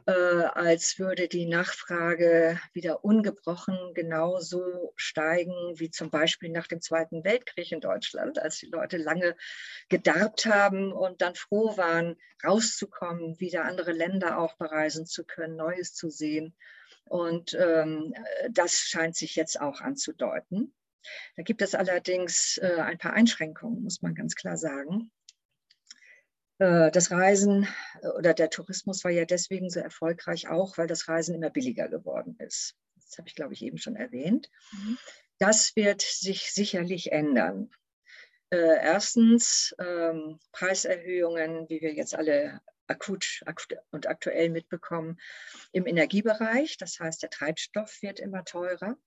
als 0.06 0.98
würde 0.98 1.28
die 1.28 1.46
Nachfrage 1.46 2.60
wieder 2.74 3.04
ungebrochen 3.06 3.94
genauso 3.94 4.92
steigen 4.96 5.54
wie 5.76 5.92
zum 5.92 6.10
Beispiel 6.10 6.50
nach 6.50 6.66
dem 6.66 6.82
Zweiten 6.82 7.24
Weltkrieg 7.24 7.72
in 7.72 7.80
Deutschland, 7.80 8.40
als 8.40 8.58
die 8.58 8.68
Leute 8.68 8.98
lange 8.98 9.36
gedarbt 9.88 10.48
haben 10.48 10.92
und 10.92 11.22
dann 11.22 11.36
froh 11.36 11.78
waren, 11.78 12.16
rauszukommen, 12.44 13.40
wieder 13.40 13.66
andere 13.66 13.92
Länder 13.92 14.40
auch 14.40 14.58
bereisen 14.58 15.06
zu 15.06 15.26
können, 15.26 15.56
Neues 15.56 15.94
zu 15.94 16.10
sehen. 16.10 16.56
Und 17.06 17.54
ähm, 17.54 18.14
das 18.50 18.80
scheint 18.80 19.16
sich 19.16 19.36
jetzt 19.36 19.62
auch 19.62 19.82
anzudeuten. 19.82 20.74
Da 21.36 21.44
gibt 21.44 21.62
es 21.62 21.76
allerdings 21.76 22.58
äh, 22.58 22.80
ein 22.80 22.98
paar 22.98 23.14
Einschränkungen, 23.14 23.84
muss 23.84 24.02
man 24.02 24.16
ganz 24.16 24.36
klar 24.36 24.58
sagen. 24.58 25.12
Äh, 26.60 26.92
das 26.92 27.10
Reisen 27.10 27.68
äh, 28.02 28.08
oder 28.10 28.34
der 28.34 28.50
Tourismus 28.50 29.04
war 29.04 29.12
ja 29.12 29.26
deswegen 29.26 29.70
so 29.70 29.80
erfolgreich 29.80 30.50
auch, 30.50 30.78
weil 30.78 30.88
das 30.88 31.08
Reisen 31.08 31.34
immer 31.36 31.50
billiger 31.50 31.88
geworden 31.88 32.36
ist. 32.40 32.76
Das 32.96 33.18
habe 33.18 33.28
ich, 33.28 33.36
glaube 33.36 33.54
ich, 33.54 33.64
eben 33.64 33.78
schon 33.78 33.96
erwähnt. 33.96 34.50
Mhm. 34.72 34.98
Das 35.40 35.76
wird 35.76 36.02
sich 36.02 36.52
sicherlich 36.52 37.12
ändern. 37.12 37.72
Äh, 38.52 38.78
erstens 38.82 39.74
ähm, 39.80 40.40
Preiserhöhungen, 40.52 41.70
wie 41.70 41.82
wir 41.82 41.94
jetzt 41.94 42.14
alle 42.14 42.60
akut, 42.88 43.44
und 43.92 44.08
aktuell 44.08 44.50
mitbekommen, 44.50 45.20
im 45.72 45.86
Energiebereich. 45.86 46.78
Das 46.78 47.00
heißt, 47.00 47.22
der 47.22 47.30
Treibstoff 47.30 48.02
wird 48.02 48.20
immer 48.20 48.44
teurer. 48.44 48.98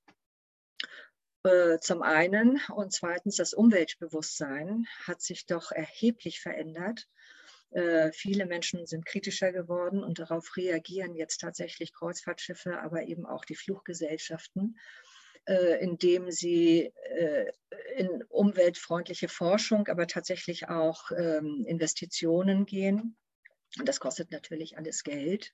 Zum 1.80 2.02
einen 2.02 2.60
und 2.72 2.92
zweitens 2.92 3.34
das 3.34 3.52
Umweltbewusstsein 3.52 4.86
hat 5.04 5.20
sich 5.20 5.46
doch 5.46 5.72
erheblich 5.72 6.40
verändert. 6.40 7.08
Äh, 7.72 8.12
viele 8.12 8.44
Menschen 8.44 8.86
sind 8.86 9.06
kritischer 9.06 9.50
geworden 9.50 10.04
und 10.04 10.18
darauf 10.18 10.56
reagieren 10.56 11.14
jetzt 11.14 11.40
tatsächlich 11.40 11.94
Kreuzfahrtschiffe, 11.94 12.78
aber 12.80 13.04
eben 13.04 13.24
auch 13.24 13.46
die 13.46 13.54
Fluggesellschaften, 13.54 14.78
äh, 15.46 15.82
indem 15.82 16.30
sie 16.30 16.92
äh, 17.16 17.50
in 17.96 18.22
umweltfreundliche 18.28 19.28
Forschung, 19.28 19.88
aber 19.88 20.06
tatsächlich 20.06 20.68
auch 20.68 21.10
ähm, 21.12 21.64
Investitionen 21.66 22.66
gehen. 22.66 23.16
Und 23.78 23.88
das 23.88 24.00
kostet 24.00 24.30
natürlich 24.30 24.76
alles 24.76 25.02
Geld. 25.02 25.52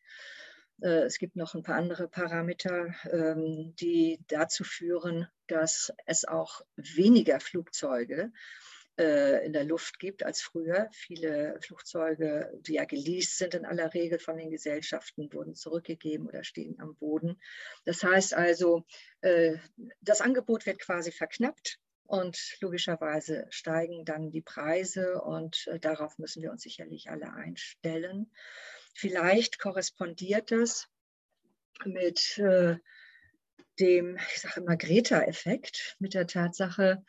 Es 0.80 1.18
gibt 1.18 1.34
noch 1.34 1.56
ein 1.56 1.64
paar 1.64 1.74
andere 1.74 2.06
Parameter, 2.06 2.94
ähm, 3.10 3.74
die 3.80 4.20
dazu 4.28 4.62
führen, 4.62 5.26
dass 5.48 5.92
es 6.06 6.24
auch 6.24 6.60
weniger 6.76 7.40
Flugzeuge 7.40 8.30
äh, 8.30 8.77
in 8.98 9.52
der 9.52 9.64
Luft 9.64 9.98
gibt 9.98 10.24
als 10.24 10.40
früher. 10.40 10.88
Viele 10.92 11.58
Flugzeuge, 11.62 12.52
die 12.66 12.74
ja 12.74 12.84
geleast 12.84 13.38
sind 13.38 13.54
in 13.54 13.64
aller 13.64 13.94
Regel 13.94 14.18
von 14.18 14.36
den 14.36 14.50
Gesellschaften, 14.50 15.32
wurden 15.32 15.54
zurückgegeben 15.54 16.26
oder 16.26 16.42
stehen 16.42 16.80
am 16.80 16.96
Boden. 16.96 17.40
Das 17.84 18.02
heißt 18.02 18.34
also, 18.34 18.84
äh, 19.20 19.56
das 20.00 20.20
Angebot 20.20 20.66
wird 20.66 20.80
quasi 20.80 21.12
verknappt. 21.12 21.78
Und 22.06 22.56
logischerweise 22.60 23.46
steigen 23.50 24.06
dann 24.06 24.30
die 24.30 24.40
Preise 24.40 25.20
und 25.20 25.66
äh, 25.66 25.78
darauf 25.78 26.18
müssen 26.18 26.42
wir 26.42 26.50
uns 26.50 26.62
sicherlich 26.62 27.10
alle 27.10 27.34
einstellen. 27.34 28.32
Vielleicht 28.94 29.58
korrespondiert 29.58 30.50
das 30.50 30.88
mit 31.84 32.40
dem, 33.78 34.16
ich 34.34 34.40
sage 34.40 34.60
immer, 34.60 34.76
Greta-Effekt, 34.76 35.96
mit 35.98 36.14
der 36.14 36.26
Tatsache, 36.26 37.04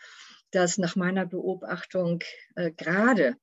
dass 0.52 0.78
nach 0.78 0.96
meiner 0.96 1.26
Beobachtung 1.26 2.24
äh, 2.56 2.72
gerade 2.72 3.36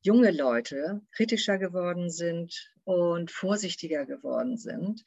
junge 0.00 0.30
Leute 0.30 1.02
kritischer 1.12 1.58
geworden 1.58 2.10
sind 2.10 2.72
und 2.84 3.30
vorsichtiger 3.30 4.06
geworden 4.06 4.56
sind, 4.56 5.04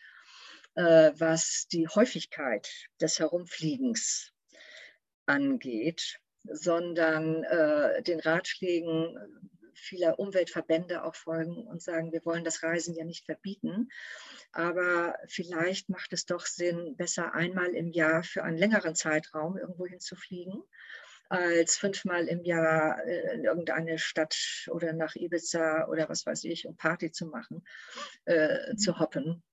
äh, 0.76 1.12
was 1.16 1.68
die 1.72 1.88
Häufigkeit 1.88 2.70
des 3.02 3.20
Herumfliegens 3.20 4.34
angeht, 5.26 6.20
sondern 6.44 7.44
äh, 7.44 8.04
den 8.04 8.20
Ratschlägen 8.20 9.18
vieler 9.74 10.20
Umweltverbände 10.20 11.04
auch 11.04 11.16
folgen 11.16 11.66
und 11.66 11.82
sagen, 11.82 12.12
wir 12.12 12.26
wollen 12.26 12.44
das 12.44 12.64
Reisen 12.64 12.96
ja 12.96 13.06
nicht 13.06 13.26
verbieten, 13.26 13.90
aber 14.52 15.16
vielleicht 15.28 15.90
macht 15.90 16.12
es 16.12 16.26
doch 16.26 16.46
Sinn, 16.46 16.96
besser 16.98 17.34
einmal 17.34 17.70
im 17.70 17.88
Jahr 17.88 18.24
für 18.24 18.44
einen 18.44 18.58
längeren 18.58 18.96
Zeitraum 18.96 19.58
irgendwo 19.58 19.86
hinzufliegen 19.86 20.64
als 21.30 21.78
fünfmal 21.78 22.28
im 22.28 22.44
Jahr 22.44 23.06
äh, 23.06 23.36
in 23.36 23.46
irgendeine 23.46 24.00
Stadt 24.00 24.68
oder 24.70 24.94
nach 24.94 25.16
Ibiza 25.16 25.88
oder 25.88 26.10
was 26.10 26.26
weiß 26.26 26.44
ich, 26.46 26.68
um 26.68 26.76
Party 26.76 27.12
zu 27.12 27.28
machen, 27.28 27.64
äh, 28.26 28.76
zu 28.76 28.92
mhm. 28.92 29.00
hoppen. 29.00 29.44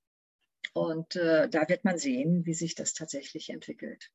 Und 0.73 1.17
äh, 1.17 1.49
da 1.49 1.69
wird 1.69 1.85
man 1.85 1.99
sehen, 1.99 2.45
wie 2.45 2.55
sich 2.55 2.75
das 2.75 2.95
tatsächlich 2.95 3.51
entwickelt. 3.51 4.11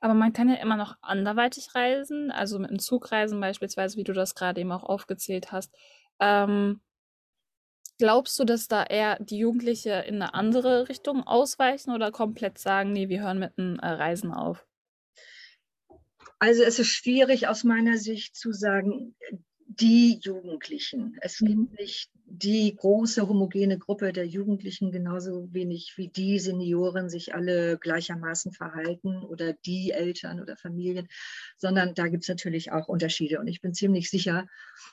Aber 0.00 0.14
man 0.14 0.32
kann 0.32 0.48
ja 0.48 0.56
immer 0.56 0.76
noch 0.76 0.96
anderweitig 1.02 1.74
reisen, 1.74 2.30
also 2.30 2.58
mit 2.58 2.70
einem 2.70 2.78
Zug 2.78 3.10
reisen 3.12 3.40
beispielsweise, 3.40 3.96
wie 3.96 4.04
du 4.04 4.12
das 4.12 4.34
gerade 4.34 4.60
eben 4.60 4.72
auch 4.72 4.84
aufgezählt 4.84 5.52
hast. 5.52 5.72
Ähm, 6.20 6.80
glaubst 7.98 8.38
du, 8.38 8.44
dass 8.44 8.68
da 8.68 8.84
eher 8.84 9.18
die 9.20 9.38
Jugendliche 9.38 9.92
in 10.06 10.16
eine 10.16 10.34
andere 10.34 10.88
Richtung 10.88 11.26
ausweichen 11.26 11.92
oder 11.92 12.10
komplett 12.10 12.58
sagen, 12.58 12.92
nee, 12.92 13.08
wir 13.08 13.22
hören 13.22 13.38
mit 13.38 13.56
dem 13.56 13.78
äh, 13.78 13.86
Reisen 13.86 14.32
auf? 14.32 14.67
Also 16.38 16.62
es 16.62 16.78
ist 16.78 16.88
schwierig 16.88 17.48
aus 17.48 17.64
meiner 17.64 17.98
Sicht 17.98 18.36
zu 18.36 18.52
sagen, 18.52 19.14
die 19.80 20.18
Jugendlichen. 20.22 21.16
Es 21.20 21.40
mhm. 21.40 21.46
gibt 21.46 21.78
nicht 21.78 22.10
die 22.24 22.74
große 22.74 23.28
homogene 23.28 23.78
Gruppe 23.78 24.12
der 24.12 24.26
Jugendlichen, 24.26 24.92
genauso 24.92 25.52
wenig 25.52 25.94
wie 25.96 26.08
die 26.08 26.38
Senioren 26.38 27.08
sich 27.08 27.34
alle 27.34 27.78
gleichermaßen 27.78 28.52
verhalten 28.52 29.22
oder 29.22 29.52
die 29.52 29.90
Eltern 29.92 30.40
oder 30.40 30.56
Familien, 30.56 31.08
sondern 31.56 31.94
da 31.94 32.08
gibt 32.08 32.24
es 32.24 32.28
natürlich 32.28 32.72
auch 32.72 32.88
Unterschiede. 32.88 33.40
Und 33.40 33.48
ich 33.48 33.60
bin 33.60 33.74
ziemlich 33.74 34.10
sicher, 34.10 34.46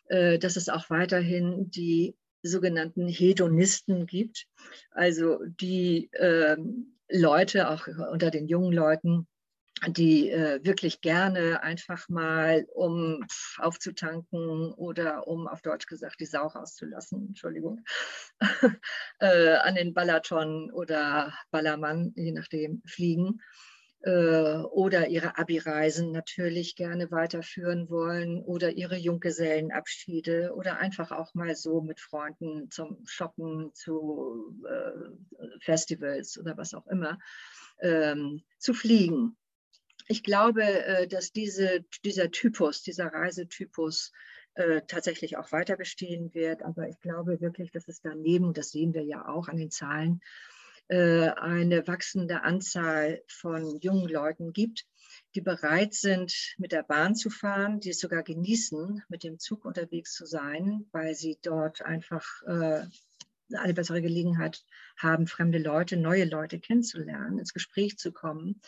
äh, 0.08 0.40
dass 0.40 0.56
es 0.56 0.70
auch 0.70 0.90
weiterhin 0.90 1.70
die 1.70 2.16
sogenannten 2.44 3.08
Hedonisten 3.08 4.06
gibt, 4.06 4.46
also 4.92 5.40
die 5.60 6.10
ähm, 6.14 6.96
Leute, 7.10 7.70
auch 7.70 7.88
unter 7.88 8.30
den 8.30 8.48
jungen 8.48 8.72
Leuten, 8.72 9.28
die 9.88 10.30
äh, 10.32 10.64
wirklich 10.64 11.02
gerne 11.02 11.62
einfach 11.62 12.08
mal, 12.08 12.66
um 12.74 13.26
aufzutanken 13.58 14.72
oder 14.74 15.28
um 15.28 15.48
auf 15.48 15.62
Deutsch 15.62 15.86
gesagt 15.86 16.20
die 16.20 16.26
Sau 16.26 16.48
rauszulassen, 16.48 17.28
Entschuldigung, 17.28 17.84
äh, 19.20 19.56
an 19.56 19.76
den 19.76 19.94
Balaton 19.94 20.72
oder 20.72 21.34
Ballermann, 21.52 22.14
je 22.16 22.32
nachdem, 22.32 22.82
fliegen 22.86 23.42
äh, 24.06 24.58
oder 24.60 25.08
ihre 25.08 25.38
Abi-Reisen 25.38 26.12
natürlich 26.12 26.76
gerne 26.76 27.12
weiterführen 27.12 27.90
wollen 27.90 28.42
oder 28.42 28.72
ihre 28.72 28.96
Junggesellenabschiede 28.96 30.54
oder 30.56 30.78
einfach 30.78 31.12
auch 31.12 31.34
mal 31.34 31.56
so 31.56 31.82
mit 31.82 32.00
Freunden 32.00 32.72
zum 32.72 33.06
Shoppen, 33.06 33.74
zu 33.74 34.66
äh, 34.70 35.60
Festivals 35.60 36.40
oder 36.40 36.56
was 36.56 36.74
auch 36.74 36.88
immer 36.88 37.20
ähm, 37.82 38.44
zu 38.58 38.74
fliegen 38.74 39.36
ich 40.08 40.24
glaube, 40.24 40.64
äh, 40.64 41.08
dass 41.08 41.32
diese, 41.32 41.86
dieser 42.04 42.32
Typus, 42.32 42.84
dieser 42.84 43.08
Reisetypus 43.08 44.12
äh, 44.54 44.82
tatsächlich 44.88 45.38
auch 45.38 45.52
weiter 45.52 45.76
bestehen 45.78 46.34
wird. 46.34 46.64
Aber 46.64 46.88
ich 46.88 47.00
glaube 47.00 47.42
wirklich, 47.42 47.72
dass 47.72 47.88
es 47.88 48.02
daneben, 48.02 48.54
das 48.54 48.72
sehen 48.72 48.94
wir 48.94 49.04
ja 49.04 49.28
auch 49.28 49.48
an 49.48 49.58
den 49.58 49.72
Zahlen, 49.72 50.22
äh, 50.88 51.30
eine 51.30 51.88
wachsende 51.88 52.44
Anzahl 52.44 53.24
von 53.28 53.80
jungen 53.80 54.08
Leuten 54.08 54.54
gibt, 54.54 54.86
die 55.34 55.42
bereit 55.42 55.96
sind, 55.96 56.54
mit 56.58 56.72
der 56.72 56.84
Bahn 56.84 57.16
zu 57.16 57.30
fahren, 57.30 57.80
die 57.80 57.90
es 57.90 58.00
sogar 58.00 58.22
genießen, 58.22 59.04
mit 59.10 59.24
dem 59.24 59.40
Zug 59.40 59.66
unterwegs 59.66 60.14
zu 60.14 60.26
sein, 60.26 60.86
weil 60.92 61.16
sie 61.16 61.38
dort 61.42 61.82
einfach 61.82 62.26
eine 62.46 63.74
bessere 63.74 64.02
Gelegenheit 64.02 64.64
haben, 64.98 65.28
fremde 65.28 65.60
Leute, 65.60 65.98
neue 65.98 66.26
Leute 66.26 66.60
kennenzulernen, 66.60 67.40
ins 67.40 67.54
Gespräch 67.54 67.98
zu 67.98 68.12
kommen 68.12 68.62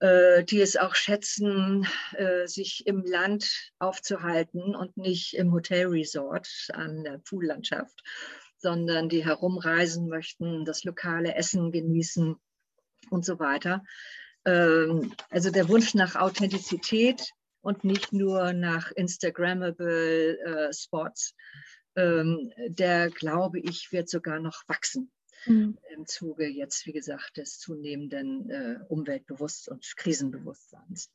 die 0.00 0.60
es 0.60 0.76
auch 0.76 0.94
schätzen, 0.94 1.84
äh, 2.12 2.46
sich 2.46 2.86
im 2.86 3.04
Land 3.04 3.72
aufzuhalten 3.80 4.76
und 4.76 4.96
nicht 4.96 5.34
im 5.34 5.52
Hotelresort 5.52 6.48
an 6.72 7.02
der 7.02 7.18
Poollandschaft. 7.18 8.02
sondern 8.58 9.08
die 9.08 9.24
herumreisen 9.24 10.08
möchten, 10.08 10.64
das 10.64 10.84
lokale 10.84 11.34
Essen 11.34 11.70
genießen 11.70 12.36
und 13.10 13.24
so 13.24 13.38
weiter. 13.38 13.84
Ähm, 14.44 15.14
also 15.30 15.50
der 15.50 15.68
Wunsch 15.68 15.94
nach 15.94 16.16
Authentizität 16.16 17.30
und 17.60 17.84
nicht 17.84 18.12
nur 18.12 18.52
nach 18.52 18.90
Instagrammable 18.92 20.38
äh, 20.38 20.72
Spots, 20.72 21.34
ähm, 21.96 22.52
der 22.66 23.10
glaube 23.10 23.60
ich 23.60 23.92
wird 23.92 24.08
sogar 24.08 24.40
noch 24.40 24.62
wachsen 24.66 25.10
mhm. 25.46 25.78
im 25.94 26.06
Zuge 26.06 26.46
jetzt, 26.46 26.86
wie 26.86 26.92
gesagt, 26.92 27.36
des 27.36 27.58
zunehmenden 27.58 28.50
äh, 28.50 28.78
Umweltbewusstseins 28.88 29.68
und 29.68 29.96
Krisenbewusstseins. 29.96 31.10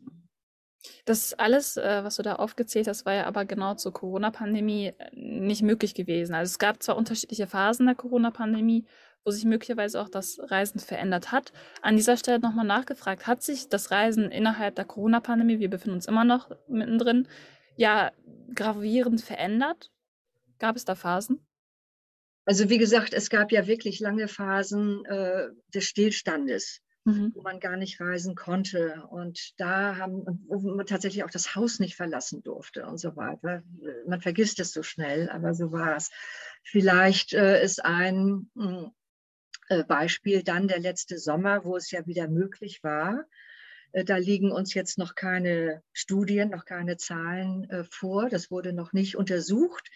Das 1.06 1.34
alles, 1.34 1.78
äh, 1.78 2.04
was 2.04 2.18
du 2.18 2.24
da 2.24 2.36
aufgezählt 2.36 2.88
hast, 2.88 3.06
war 3.06 3.14
ja 3.14 3.26
aber 3.26 3.46
genau 3.46 3.76
zur 3.76 3.94
Corona-Pandemie 3.94 4.94
äh, 4.98 5.10
nicht 5.14 5.62
möglich 5.62 5.96
gewesen. 5.96 6.34
Also 6.36 6.52
es 6.52 6.60
gab 6.60 6.84
zwar 6.84 6.98
unterschiedliche 6.98 7.48
Phasen 7.48 7.86
der 7.86 7.96
Corona-Pandemie, 7.96 8.86
wo 9.24 9.32
sich 9.32 9.46
möglicherweise 9.46 10.02
auch 10.02 10.10
das 10.10 10.40
Reisen 10.42 10.80
verändert 10.80 11.32
hat. 11.32 11.54
An 11.82 11.96
dieser 11.96 12.18
Stelle 12.18 12.40
nochmal 12.40 12.66
nachgefragt, 12.66 13.28
hat 13.28 13.42
sich 13.42 13.70
das 13.70 13.92
Reisen 13.92 14.30
innerhalb 14.32 14.76
der 14.76 14.86
Corona-Pandemie, 14.86 15.60
wir 15.60 15.70
befinden 15.70 15.96
uns 15.96 16.08
immer 16.08 16.26
noch 16.26 16.52
mittendrin, 16.68 17.28
ja 17.78 18.12
gravierend 18.54 19.22
verändert? 19.22 19.92
Gab 20.60 20.76
es 20.76 20.86
da 20.86 20.96
Phasen? 20.96 21.46
Also 22.46 22.70
wie 22.70 22.78
gesagt, 22.78 23.14
es 23.14 23.30
gab 23.30 23.52
ja 23.52 23.68
wirklich 23.68 24.00
lange 24.00 24.28
Phasen 24.28 25.06
äh, 25.06 25.48
des 25.74 25.86
Stillstandes, 25.86 26.82
mhm. 27.06 27.32
wo 27.34 27.42
man 27.42 27.60
gar 27.60 27.78
nicht 27.78 28.02
reisen 28.02 28.36
konnte. 28.36 29.04
Und 29.10 29.54
da 29.58 29.96
haben, 29.98 30.46
wo 30.48 30.60
man 30.76 30.86
tatsächlich 30.86 31.24
auch 31.24 31.32
das 31.32 31.56
Haus 31.56 31.80
nicht 31.80 31.96
verlassen 31.96 32.44
durfte 32.44 32.86
und 32.86 32.98
so 32.98 33.16
weiter. 33.16 33.64
Man 34.08 34.22
vergisst 34.22 34.60
es 34.60 34.72
so 34.72 34.84
schnell, 34.84 35.30
aber 35.30 35.54
so 35.54 35.72
war 35.72 35.96
es. 35.96 36.12
Vielleicht 36.64 37.34
äh, 37.34 37.64
ist 37.64 37.84
ein 37.84 38.50
hm, 38.56 38.92
äh, 39.70 39.84
Beispiel 39.84 40.44
dann 40.44 40.68
der 40.68 40.80
letzte 40.80 41.18
Sommer, 41.18 41.64
wo 41.64 41.78
es 41.78 41.92
ja 41.92 42.06
wieder 42.06 42.28
möglich 42.28 42.84
war. 42.84 43.26
Äh, 43.94 44.04
da 44.04 44.18
liegen 44.18 44.52
uns 44.52 44.74
jetzt 44.74 44.98
noch 44.98 45.16
keine 45.16 45.82
Studien, 45.94 46.50
noch 46.50 46.66
keine 46.66 46.98
Zahlen 46.98 47.70
äh, 47.70 47.86
vor. 47.86 48.30
Das 48.30 48.52
wurde 48.52 48.74
noch 48.74 48.92
nicht 48.92 49.16
untersucht 49.16 49.90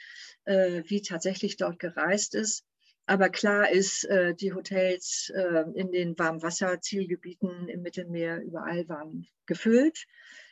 wie 0.47 1.01
tatsächlich 1.01 1.57
dort 1.57 1.77
gereist 1.77 2.33
ist. 2.33 2.65
Aber 3.09 3.29
klar 3.29 3.71
ist, 3.71 4.03
äh, 4.03 4.35
die 4.35 4.53
Hotels 4.53 5.31
äh, 5.33 5.63
in 5.75 5.91
den 5.93 6.19
Warmwasserzielgebieten 6.19 7.69
im 7.69 7.81
Mittelmeer 7.81 8.41
überall 8.41 8.87
waren 8.89 9.25
gefüllt. 9.45 10.05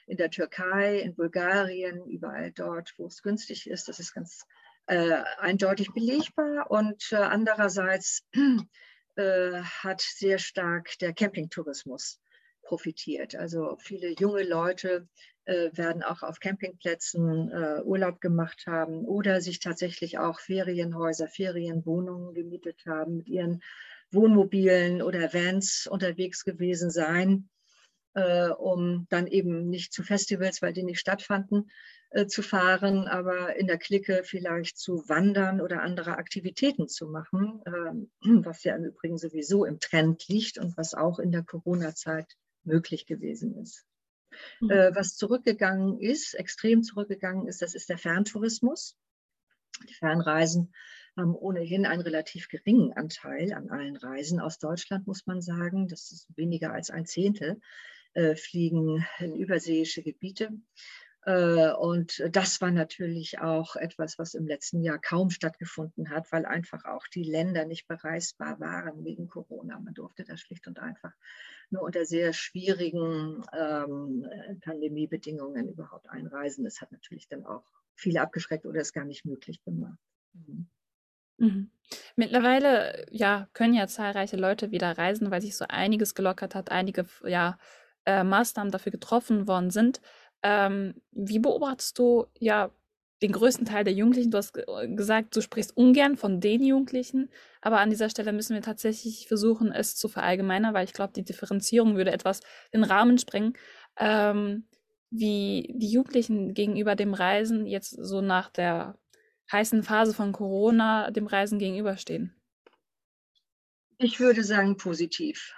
In 0.07 0.15
der 0.15 0.29
Türkei, 0.29 0.99
in 0.99 1.15
Bulgarien, 1.15 2.05
überall 2.05 2.53
dort, 2.53 2.93
wo 2.97 3.07
es 3.07 3.21
günstig 3.21 3.69
ist. 3.69 3.89
Das 3.89 3.99
ist 3.99 4.13
ganz 4.13 4.45
äh, 4.85 5.21
eindeutig 5.37 5.91
belegbar. 5.93 6.71
Und 6.71 7.11
äh, 7.11 7.17
andererseits 7.17 8.25
äh, 9.17 9.61
hat 9.61 10.01
sehr 10.01 10.37
stark 10.37 10.97
der 10.99 11.13
Campingtourismus 11.13 12.21
profitiert. 12.65 13.35
Also 13.35 13.77
viele 13.79 14.09
junge 14.19 14.43
Leute 14.43 15.07
äh, 15.45 15.69
werden 15.73 16.03
auch 16.03 16.23
auf 16.23 16.39
Campingplätzen 16.39 17.51
äh, 17.51 17.81
Urlaub 17.83 18.19
gemacht 18.19 18.65
haben 18.67 19.05
oder 19.05 19.39
sich 19.41 19.59
tatsächlich 19.59 20.17
auch 20.17 20.39
Ferienhäuser, 20.39 21.27
Ferienwohnungen 21.27 22.33
gemietet 22.33 22.83
haben, 22.85 23.17
mit 23.17 23.29
ihren 23.29 23.61
Wohnmobilen 24.11 25.01
oder 25.01 25.33
Vans 25.33 25.87
unterwegs 25.87 26.43
gewesen 26.43 26.89
sein, 26.89 27.49
äh, 28.13 28.49
um 28.49 29.07
dann 29.09 29.27
eben 29.27 29.69
nicht 29.69 29.93
zu 29.93 30.03
Festivals, 30.03 30.61
weil 30.61 30.73
die 30.73 30.83
nicht 30.83 30.99
stattfanden, 30.99 31.69
äh, 32.11 32.27
zu 32.27 32.41
fahren, 32.41 33.07
aber 33.07 33.55
in 33.57 33.67
der 33.67 33.77
Clique 33.77 34.23
vielleicht 34.23 34.77
zu 34.77 35.07
wandern 35.09 35.59
oder 35.59 35.81
andere 35.81 36.17
Aktivitäten 36.17 36.87
zu 36.87 37.07
machen, 37.07 37.61
ähm, 37.65 38.09
was 38.45 38.63
ja 38.63 38.75
im 38.75 38.85
Übrigen 38.85 39.17
sowieso 39.17 39.65
im 39.65 39.79
Trend 39.79 40.27
liegt 40.27 40.57
und 40.57 40.77
was 40.77 40.93
auch 40.93 41.19
in 41.19 41.31
der 41.31 41.43
Corona-Zeit 41.43 42.35
möglich 42.65 43.05
gewesen 43.05 43.55
ist. 43.57 43.85
Mhm. 44.59 44.69
Äh, 44.69 44.95
was 44.95 45.15
zurückgegangen 45.15 45.99
ist, 45.99 46.33
extrem 46.33 46.83
zurückgegangen 46.83 47.47
ist, 47.47 47.61
das 47.61 47.75
ist 47.75 47.89
der 47.89 47.97
Ferntourismus. 47.97 48.97
Die 49.89 49.93
Fernreisen 49.93 50.73
haben 51.17 51.35
ohnehin 51.35 51.85
einen 51.85 52.01
relativ 52.01 52.49
geringen 52.49 52.93
Anteil 52.93 53.53
an 53.53 53.69
allen 53.69 53.95
Reisen 53.95 54.39
aus 54.39 54.57
Deutschland, 54.57 55.07
muss 55.07 55.25
man 55.25 55.41
sagen. 55.41 55.87
Das 55.87 56.11
ist 56.11 56.27
weniger 56.35 56.73
als 56.73 56.89
ein 56.89 57.05
Zehntel, 57.05 57.59
äh, 58.13 58.35
fliegen 58.35 59.05
in 59.19 59.35
überseeische 59.35 60.03
Gebiete. 60.03 60.51
Äh, 61.25 61.71
und 61.73 62.23
das 62.31 62.61
war 62.61 62.71
natürlich 62.71 63.39
auch 63.39 63.75
etwas, 63.75 64.19
was 64.19 64.35
im 64.35 64.47
letzten 64.47 64.81
Jahr 64.81 64.99
kaum 64.99 65.31
stattgefunden 65.31 66.09
hat, 66.11 66.31
weil 66.31 66.45
einfach 66.45 66.85
auch 66.85 67.07
die 67.07 67.23
Länder 67.23 67.65
nicht 67.65 67.87
bereisbar 67.87 68.59
waren 68.59 69.03
wegen 69.03 69.27
Corona. 69.27 69.79
Man 69.79 69.95
durfte 69.95 70.23
da 70.23 70.37
schlicht 70.37 70.67
und 70.67 70.79
einfach 70.79 71.13
nur 71.71 71.81
unter 71.81 72.05
sehr 72.05 72.31
schwierigen 72.31 73.43
ähm, 73.57 74.27
Pandemiebedingungen 74.61 75.67
überhaupt 75.67 76.07
einreisen. 76.09 76.63
Das 76.63 76.79
hat 76.79 76.91
natürlich 76.91 77.27
dann 77.27 77.43
auch 77.45 77.65
viele 77.95 78.21
abgeschreckt 78.21 78.67
oder 78.67 78.81
es 78.81 78.93
gar 78.93 79.05
nicht 79.05 79.25
möglich 79.25 79.63
gemacht. 79.63 79.97
Mhm. 80.33 80.67
Mhm. 81.37 81.71
Mittlerweile 82.15 83.05
ja, 83.09 83.49
können 83.53 83.73
ja 83.73 83.87
zahlreiche 83.87 84.37
Leute 84.37 84.71
wieder 84.71 84.97
reisen, 84.97 85.31
weil 85.31 85.41
sich 85.41 85.57
so 85.57 85.65
einiges 85.67 86.13
gelockert 86.15 86.55
hat, 86.55 86.71
einige 86.71 87.05
ja, 87.25 87.57
äh, 88.05 88.23
Maßnahmen 88.23 88.71
dafür 88.71 88.91
getroffen 88.91 89.47
worden 89.47 89.71
sind. 89.71 90.01
Ähm, 90.47 91.01
wie 91.11 91.39
beobachtest 91.39 91.97
du 91.97 92.27
ja 92.37 92.69
den 93.23 93.31
größten 93.31 93.65
Teil 93.65 93.83
der 93.83 93.93
Jugendlichen? 93.93 94.29
Du 94.29 94.37
hast 94.37 94.53
gesagt, 94.53 95.35
du 95.35 95.41
sprichst 95.41 95.75
ungern 95.75 96.17
von 96.17 96.39
den 96.39 96.63
Jugendlichen, 96.63 97.31
aber 97.61 97.79
an 97.79 97.89
dieser 97.89 98.11
Stelle 98.11 98.31
müssen 98.31 98.53
wir 98.53 98.61
tatsächlich 98.61 99.27
versuchen, 99.27 99.71
es 99.71 99.95
zu 99.95 100.07
verallgemeinern, 100.07 100.75
weil 100.75 100.85
ich 100.85 100.93
glaube, 100.93 101.13
die 101.13 101.25
Differenzierung 101.25 101.95
würde 101.95 102.11
etwas 102.11 102.41
den 102.71 102.83
Rahmen 102.83 103.17
sprengen. 103.17 103.57
Ähm, 103.97 104.67
wie 105.09 105.73
die 105.73 105.89
Jugendlichen 105.89 106.53
gegenüber 106.53 106.95
dem 106.95 107.15
Reisen 107.15 107.65
jetzt 107.65 107.89
so 107.89 108.21
nach 108.21 108.51
der 108.51 108.99
heißen 109.51 109.81
Phase 109.81 110.13
von 110.13 110.31
Corona 110.31 111.09
dem 111.09 111.25
Reisen 111.25 111.57
gegenüberstehen? 111.57 112.35
Ich 113.97 114.19
würde 114.19 114.43
sagen 114.43 114.77
positiv. 114.77 115.55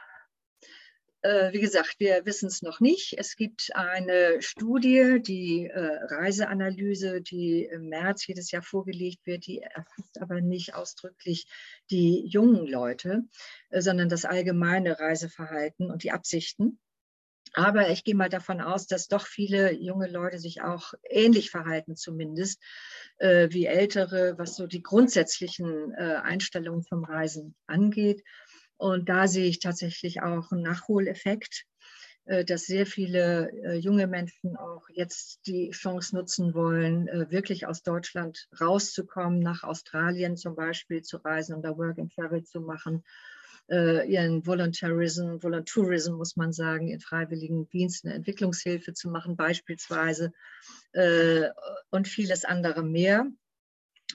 Äh, 1.22 1.52
wie 1.52 1.62
gesagt, 1.62 1.96
wir 1.98 2.26
wissen 2.26 2.48
es 2.48 2.62
noch 2.62 2.80
nicht. 2.80 3.16
Es 3.18 3.36
gibt 3.36 3.72
eine 3.76 4.42
Studie, 4.42 5.20
die 5.20 5.66
äh, 5.66 6.00
Reiseanalyse, 6.14 7.22
die 7.22 7.64
im 7.64 7.90
März 7.90 8.28
jedes 8.28 8.52
Jahr 8.52 8.62
vorgelegt 8.62 9.26
wird, 9.26 9.48
die 9.48 9.62
erfasst 9.62 10.22
aber 10.22 10.42
nicht 10.42 10.76
ausdrücklich 10.76 11.48
die 11.90 12.28
jungen 12.28 12.68
Leute, 12.68 13.24
äh, 13.70 13.82
sondern 13.82 14.10
das 14.10 14.26
allgemeine 14.26 15.00
Reiseverhalten 15.00 15.90
und 15.90 16.04
die 16.04 16.12
Absichten. 16.12 16.80
Aber 17.54 17.90
ich 17.90 18.04
gehe 18.04 18.14
mal 18.14 18.30
davon 18.30 18.62
aus, 18.62 18.86
dass 18.86 19.08
doch 19.08 19.26
viele 19.26 19.74
junge 19.74 20.08
Leute 20.08 20.38
sich 20.38 20.62
auch 20.62 20.94
ähnlich 21.10 21.50
verhalten, 21.50 21.96
zumindest 21.96 22.62
wie 23.20 23.66
ältere, 23.66 24.38
was 24.38 24.58
so 24.58 24.68
die 24.68 24.84
grundsätzlichen 24.84 25.96
Einstellungen 25.96 26.84
vom 26.84 27.06
Reisen 27.06 27.56
angeht. 27.66 28.22
Und 28.78 29.10
da 29.10 29.28
sehe 29.28 29.48
ich 29.48 29.60
tatsächlich 29.60 30.22
auch 30.22 30.52
einen 30.52 30.62
Nachholeffekt, 30.62 31.66
äh, 32.28 32.44
dass 32.44 32.66
sehr 32.66 32.86
viele 32.86 33.50
äh, 33.64 33.76
junge 33.76 34.06
Menschen 34.06 34.58
auch 34.58 34.90
jetzt 34.90 35.40
die 35.48 35.72
Chance 35.72 36.14
nutzen 36.14 36.54
wollen, 36.54 37.08
äh, 37.08 37.32
wirklich 37.32 37.66
aus 37.66 37.84
Deutschland 37.84 38.50
rauszukommen, 38.60 39.40
nach 39.40 39.64
Australien 39.64 40.36
zum 40.36 40.56
Beispiel 40.56 41.04
zu 41.04 41.18
reisen 41.18 41.56
und 41.56 41.64
da 41.64 41.78
Work 41.78 42.00
and 42.00 42.14
Travel 42.14 42.44
zu 42.44 42.62
machen, 42.62 43.04
ihren 43.70 44.46
Voluntarism, 44.46 45.44
Voluntourism 45.44 46.14
muss 46.14 46.38
man 46.38 46.54
sagen, 46.54 46.88
in 46.88 47.02
freiwilligen 47.02 47.68
Diensten 47.68 48.08
Entwicklungshilfe 48.08 48.94
zu 48.94 49.10
machen 49.10 49.36
beispielsweise 49.36 50.32
und 51.90 52.08
vieles 52.08 52.46
andere 52.46 52.82
mehr. 52.82 53.28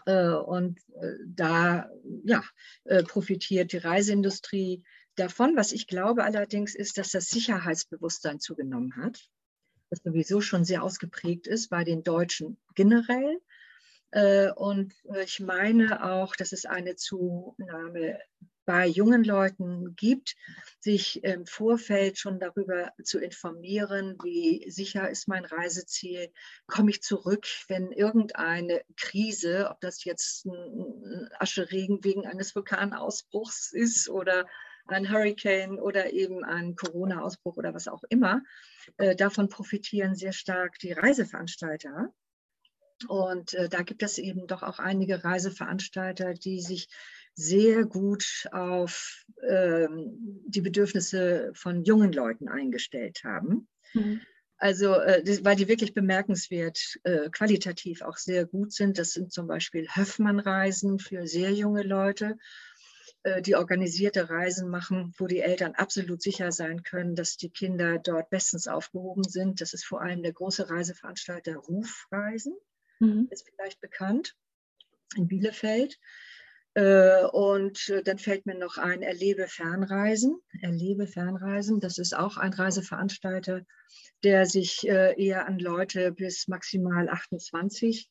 Äh, 0.06 0.34
und 0.34 0.80
äh, 1.00 1.14
da 1.26 1.90
ja, 2.24 2.42
äh, 2.84 3.02
profitiert 3.02 3.72
die 3.72 3.78
Reiseindustrie 3.78 4.82
davon. 5.16 5.56
Was 5.56 5.72
ich 5.72 5.86
glaube 5.86 6.24
allerdings 6.24 6.74
ist, 6.74 6.98
dass 6.98 7.10
das 7.10 7.28
Sicherheitsbewusstsein 7.28 8.40
zugenommen 8.40 8.96
hat, 8.96 9.20
das 9.90 10.00
sowieso 10.02 10.40
schon 10.40 10.64
sehr 10.64 10.82
ausgeprägt 10.82 11.46
ist 11.46 11.68
bei 11.68 11.84
den 11.84 12.02
Deutschen 12.02 12.58
generell. 12.74 13.38
Und 14.56 14.92
ich 15.24 15.40
meine 15.40 16.04
auch, 16.04 16.36
dass 16.36 16.52
es 16.52 16.66
eine 16.66 16.96
Zunahme 16.96 18.18
bei 18.64 18.86
jungen 18.86 19.24
Leuten 19.24 19.94
gibt, 19.96 20.36
sich 20.78 21.22
im 21.24 21.46
Vorfeld 21.46 22.18
schon 22.18 22.38
darüber 22.38 22.92
zu 23.02 23.18
informieren, 23.18 24.16
wie 24.22 24.70
sicher 24.70 25.10
ist 25.10 25.28
mein 25.28 25.44
Reiseziel, 25.44 26.32
komme 26.66 26.90
ich 26.90 27.02
zurück, 27.02 27.46
wenn 27.68 27.92
irgendeine 27.92 28.82
Krise, 28.96 29.68
ob 29.70 29.80
das 29.80 30.04
jetzt 30.04 30.46
ein 30.46 31.28
Ascheregen 31.38 32.04
wegen 32.04 32.26
eines 32.26 32.54
Vulkanausbruchs 32.54 33.72
ist 33.72 34.08
oder 34.08 34.46
ein 34.86 35.10
Hurricane 35.10 35.78
oder 35.78 36.12
eben 36.12 36.44
ein 36.44 36.74
Corona-Ausbruch 36.74 37.56
oder 37.56 37.74
was 37.74 37.88
auch 37.88 38.02
immer, 38.08 38.42
äh, 38.96 39.14
davon 39.14 39.48
profitieren 39.48 40.14
sehr 40.14 40.32
stark 40.32 40.78
die 40.78 40.92
Reiseveranstalter. 40.92 42.12
Und 43.08 43.54
äh, 43.54 43.68
da 43.68 43.82
gibt 43.82 44.02
es 44.02 44.18
eben 44.18 44.46
doch 44.46 44.62
auch 44.62 44.78
einige 44.78 45.24
Reiseveranstalter, 45.24 46.34
die 46.34 46.60
sich 46.60 46.88
sehr 47.34 47.84
gut 47.84 48.46
auf 48.52 49.24
ähm, 49.48 50.42
die 50.46 50.60
Bedürfnisse 50.60 51.50
von 51.54 51.84
jungen 51.84 52.12
Leuten 52.12 52.48
eingestellt 52.48 53.22
haben. 53.24 53.68
Mhm. 53.94 54.20
Also, 54.62 54.94
äh, 54.94 55.24
weil 55.42 55.56
die 55.56 55.66
wirklich 55.66 55.92
bemerkenswert 55.92 57.00
äh, 57.02 57.30
qualitativ 57.30 58.02
auch 58.02 58.16
sehr 58.16 58.46
gut 58.46 58.72
sind. 58.72 58.96
Das 58.96 59.12
sind 59.12 59.32
zum 59.32 59.48
Beispiel 59.48 59.88
Höffmann-Reisen 59.88 61.00
für 61.00 61.26
sehr 61.26 61.52
junge 61.52 61.82
Leute, 61.82 62.36
äh, 63.24 63.42
die 63.42 63.56
organisierte 63.56 64.30
Reisen 64.30 64.68
machen, 64.68 65.14
wo 65.18 65.26
die 65.26 65.40
Eltern 65.40 65.74
absolut 65.74 66.22
sicher 66.22 66.52
sein 66.52 66.84
können, 66.84 67.16
dass 67.16 67.36
die 67.36 67.50
Kinder 67.50 67.98
dort 67.98 68.30
bestens 68.30 68.68
aufgehoben 68.68 69.24
sind. 69.24 69.60
Das 69.60 69.72
ist 69.74 69.84
vor 69.84 70.00
allem 70.00 70.22
der 70.22 70.32
große 70.32 70.70
Reiseveranstalter 70.70 71.56
Rufreisen, 71.56 72.54
mhm. 73.00 73.26
ist 73.30 73.48
vielleicht 73.48 73.80
bekannt, 73.80 74.36
in 75.16 75.26
Bielefeld. 75.26 75.98
Äh, 76.74 77.24
und 77.24 77.90
äh, 77.90 78.02
dann 78.02 78.18
fällt 78.18 78.46
mir 78.46 78.54
noch 78.56 78.78
ein, 78.78 79.02
Erlebe 79.02 79.46
Fernreisen. 79.46 80.40
Erlebe 80.62 81.06
Fernreisen, 81.06 81.80
das 81.80 81.98
ist 81.98 82.16
auch 82.16 82.38
ein 82.38 82.52
Reiseveranstalter, 82.52 83.62
der 84.24 84.46
sich 84.46 84.88
äh, 84.88 85.14
eher 85.22 85.46
an 85.46 85.58
Leute 85.58 86.12
bis 86.12 86.48
maximal 86.48 87.08
28 87.08 88.08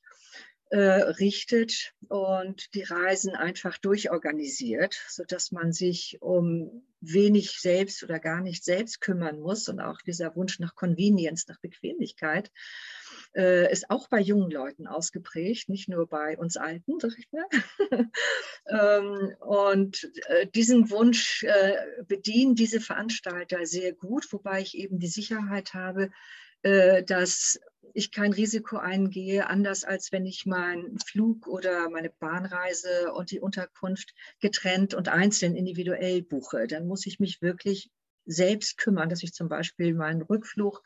richtet 0.73 1.91
und 2.07 2.73
die 2.75 2.83
Reisen 2.83 3.35
einfach 3.35 3.77
durchorganisiert, 3.77 4.97
sodass 5.09 5.51
man 5.51 5.73
sich 5.73 6.17
um 6.21 6.87
wenig 7.01 7.59
selbst 7.59 8.03
oder 8.03 8.19
gar 8.19 8.39
nicht 8.39 8.63
selbst 8.63 9.01
kümmern 9.01 9.41
muss 9.41 9.67
und 9.67 9.81
auch 9.81 9.99
dieser 10.01 10.33
Wunsch 10.37 10.59
nach 10.59 10.73
Convenience, 10.73 11.49
nach 11.49 11.59
Bequemlichkeit 11.59 12.53
äh, 13.35 13.71
ist 13.71 13.89
auch 13.89 14.07
bei 14.09 14.19
jungen 14.19 14.51
Leuten 14.51 14.87
ausgeprägt, 14.87 15.69
nicht 15.69 15.89
nur 15.89 16.07
bei 16.07 16.37
uns 16.37 16.57
Alten, 16.57 16.97
ich 17.17 17.27
mal. 17.31 17.45
ähm, 18.67 19.35
und 19.39 20.11
äh, 20.27 20.47
diesen 20.47 20.89
Wunsch 20.89 21.43
äh, 21.43 21.75
bedienen 22.07 22.55
diese 22.55 22.81
Veranstalter 22.81 23.65
sehr 23.65 23.93
gut, 23.93 24.31
wobei 24.31 24.61
ich 24.61 24.77
eben 24.77 24.99
die 24.99 25.07
Sicherheit 25.07 25.73
habe, 25.73 26.09
äh, 26.63 27.03
dass 27.03 27.59
ich 27.93 28.11
kein 28.11 28.33
Risiko 28.33 28.77
eingehe, 28.77 29.47
anders 29.47 29.83
als 29.83 30.11
wenn 30.11 30.25
ich 30.25 30.45
meinen 30.45 30.97
Flug 30.99 31.47
oder 31.47 31.89
meine 31.89 32.09
Bahnreise 32.09 33.11
und 33.13 33.31
die 33.31 33.39
Unterkunft 33.39 34.13
getrennt 34.39 34.93
und 34.93 35.09
einzeln 35.09 35.55
individuell 35.55 36.21
buche. 36.21 36.67
Dann 36.67 36.87
muss 36.87 37.05
ich 37.05 37.19
mich 37.19 37.41
wirklich 37.41 37.89
selbst 38.25 38.77
kümmern, 38.77 39.09
dass 39.09 39.23
ich 39.23 39.33
zum 39.33 39.49
Beispiel 39.49 39.93
meinen 39.93 40.21
Rückflug 40.21 40.83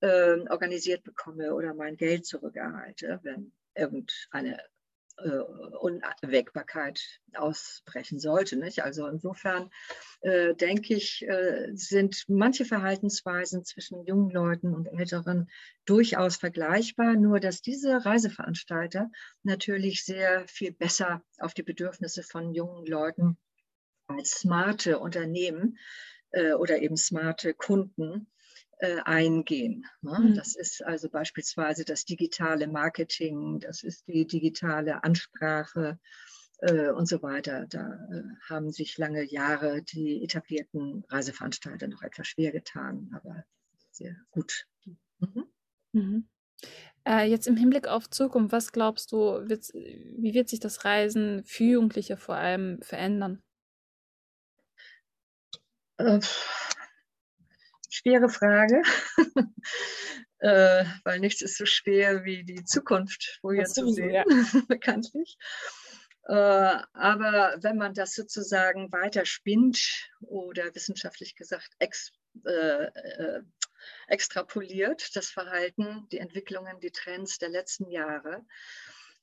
äh, 0.00 0.38
organisiert 0.48 1.04
bekomme 1.04 1.54
oder 1.54 1.74
mein 1.74 1.96
Geld 1.96 2.26
zurückerhalte, 2.26 3.20
wenn 3.22 3.52
irgendeine 3.74 4.60
äh, 5.22 5.38
Unwägbarkeit 5.80 7.00
ausbrechen 7.34 8.18
sollte. 8.18 8.56
Nicht? 8.56 8.82
Also 8.82 9.06
insofern 9.06 9.70
äh, 10.20 10.54
denke 10.54 10.94
ich, 10.94 11.26
äh, 11.28 11.68
sind 11.74 12.24
manche 12.28 12.64
Verhaltensweisen 12.64 13.64
zwischen 13.64 14.04
jungen 14.04 14.30
Leuten 14.30 14.74
und 14.74 14.86
Älteren 14.86 15.50
durchaus 15.84 16.36
vergleichbar, 16.36 17.14
nur 17.14 17.40
dass 17.40 17.62
diese 17.62 18.04
Reiseveranstalter 18.04 19.10
natürlich 19.42 20.04
sehr 20.04 20.46
viel 20.48 20.72
besser 20.72 21.22
auf 21.38 21.54
die 21.54 21.62
Bedürfnisse 21.62 22.22
von 22.22 22.54
jungen 22.54 22.86
Leuten 22.86 23.36
als 24.06 24.30
smarte 24.30 24.98
Unternehmen 24.98 25.78
äh, 26.30 26.52
oder 26.52 26.80
eben 26.80 26.96
smarte 26.96 27.54
Kunden 27.54 28.30
eingehen. 29.04 29.86
Ne? 30.00 30.18
Mhm. 30.18 30.34
Das 30.34 30.56
ist 30.56 30.84
also 30.84 31.08
beispielsweise 31.08 31.84
das 31.84 32.04
digitale 32.04 32.66
Marketing, 32.66 33.60
das 33.60 33.82
ist 33.82 34.06
die 34.08 34.26
digitale 34.26 35.04
Ansprache 35.04 35.98
äh, 36.60 36.90
und 36.90 37.06
so 37.06 37.22
weiter. 37.22 37.66
Da 37.68 37.94
äh, 38.12 38.22
haben 38.48 38.70
sich 38.70 38.98
lange 38.98 39.22
Jahre 39.24 39.82
die 39.82 40.22
etablierten 40.22 41.04
Reiseveranstalter 41.08 41.88
noch 41.88 42.02
etwas 42.02 42.28
schwer 42.28 42.52
getan, 42.52 43.10
aber 43.14 43.44
sehr 43.90 44.16
gut. 44.30 44.66
Mhm. 45.18 45.44
Mhm. 45.92 46.28
Äh, 47.06 47.30
jetzt 47.30 47.46
im 47.46 47.56
Hinblick 47.56 47.88
auf 47.88 48.10
Zukunft, 48.10 48.52
was 48.52 48.72
glaubst 48.72 49.12
du, 49.12 49.18
wie 49.46 50.34
wird 50.34 50.48
sich 50.48 50.60
das 50.60 50.84
Reisen 50.84 51.44
für 51.44 51.64
Jugendliche 51.64 52.16
vor 52.16 52.36
allem 52.36 52.80
verändern? 52.82 53.42
Äh, 55.96 56.20
schwere 57.90 58.28
Frage, 58.28 58.82
äh, 60.38 60.84
weil 61.04 61.20
nichts 61.20 61.42
ist 61.42 61.58
so 61.58 61.66
schwer 61.66 62.24
wie 62.24 62.44
die 62.44 62.64
Zukunft 62.64 63.38
vorher 63.40 63.66
zu 63.66 63.92
sehen, 63.92 64.10
ja. 64.10 64.24
bekanntlich. 64.68 65.36
Äh, 66.24 66.32
aber 66.32 67.56
wenn 67.60 67.76
man 67.76 67.94
das 67.94 68.14
sozusagen 68.14 68.92
weiter 68.92 69.26
spinnt 69.26 70.08
oder 70.20 70.74
wissenschaftlich 70.74 71.34
gesagt 71.34 71.70
ex, 71.78 72.12
äh, 72.46 72.84
äh, 72.84 73.42
extrapoliert, 74.06 75.16
das 75.16 75.30
Verhalten, 75.30 76.06
die 76.12 76.18
Entwicklungen, 76.18 76.78
die 76.80 76.92
Trends 76.92 77.38
der 77.38 77.48
letzten 77.48 77.90
Jahre, 77.90 78.44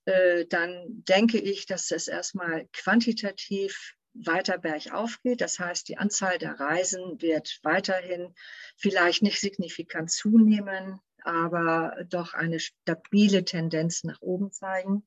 äh, 0.05 0.45
dann 0.47 0.85
denke 0.87 1.37
ich, 1.37 1.65
dass 1.65 1.91
es 1.91 2.07
erstmal 2.07 2.67
quantitativ 2.73 3.96
weiter 4.25 4.57
bergauf 4.57 5.19
geht. 5.21 5.41
Das 5.41 5.59
heißt, 5.59 5.87
die 5.87 5.97
Anzahl 5.97 6.37
der 6.37 6.59
Reisen 6.59 7.21
wird 7.21 7.59
weiterhin 7.63 8.33
vielleicht 8.75 9.21
nicht 9.21 9.39
signifikant 9.39 10.11
zunehmen, 10.11 10.99
aber 11.23 12.05
doch 12.09 12.33
eine 12.33 12.59
stabile 12.59 13.43
Tendenz 13.43 14.03
nach 14.03 14.21
oben 14.21 14.51
zeigen. 14.51 15.05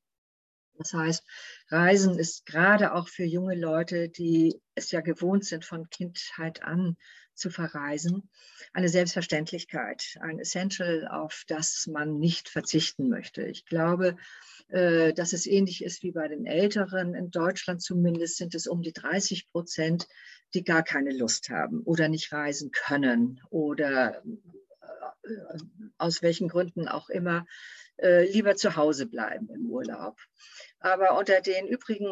Das 0.77 0.93
heißt, 0.93 1.23
Reisen 1.69 2.17
ist 2.17 2.45
gerade 2.45 2.93
auch 2.93 3.07
für 3.07 3.23
junge 3.23 3.55
Leute, 3.55 4.09
die 4.09 4.59
es 4.75 4.91
ja 4.91 5.01
gewohnt 5.01 5.45
sind, 5.45 5.65
von 5.65 5.89
Kindheit 5.89 6.63
an 6.63 6.97
zu 7.35 7.49
verreisen, 7.49 8.29
eine 8.73 8.89
Selbstverständlichkeit, 8.89 10.17
ein 10.21 10.39
Essential, 10.39 11.07
auf 11.07 11.43
das 11.47 11.87
man 11.87 12.19
nicht 12.19 12.49
verzichten 12.49 13.09
möchte. 13.09 13.43
Ich 13.43 13.65
glaube, 13.65 14.15
äh, 14.69 15.13
dass 15.13 15.33
es 15.33 15.47
ähnlich 15.47 15.83
ist 15.83 16.03
wie 16.03 16.11
bei 16.11 16.27
den 16.27 16.45
Älteren. 16.45 17.15
In 17.15 17.31
Deutschland 17.31 17.81
zumindest 17.81 18.37
sind 18.37 18.55
es 18.55 18.67
um 18.67 18.81
die 18.81 18.93
30 18.93 19.49
Prozent, 19.49 20.07
die 20.53 20.63
gar 20.63 20.83
keine 20.83 21.11
Lust 21.11 21.49
haben 21.49 21.81
oder 21.81 22.09
nicht 22.09 22.31
reisen 22.31 22.71
können 22.71 23.41
oder 23.49 24.21
aus 25.97 26.21
welchen 26.21 26.47
Gründen 26.47 26.87
auch 26.87 27.09
immer 27.09 27.45
äh, 27.97 28.29
lieber 28.31 28.55
zu 28.55 28.75
Hause 28.75 29.05
bleiben 29.05 29.49
im 29.49 29.67
Urlaub. 29.67 30.19
Aber 30.79 31.17
unter 31.17 31.41
den 31.41 31.67
übrigen 31.67 32.11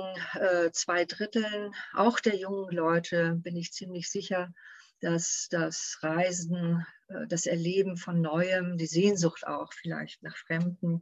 zwei 0.74 1.06
Dritteln, 1.06 1.74
auch 1.93 2.19
der 2.19 2.36
jungen 2.36 2.69
Leute, 2.69 3.34
bin 3.41 3.56
ich 3.56 3.72
ziemlich 3.74 4.12
sicher, 4.12 4.54
dass 5.02 5.48
das 5.50 5.98
Reisen, 6.02 6.86
das 7.30 7.48
Erleben 7.48 7.98
von 7.98 8.22
Neuem, 8.22 8.78
die 8.78 8.86
Sehnsucht 8.86 9.48
auch 9.48 9.74
vielleicht 9.74 10.22
nach 10.22 10.38
Fremden, 10.38 11.02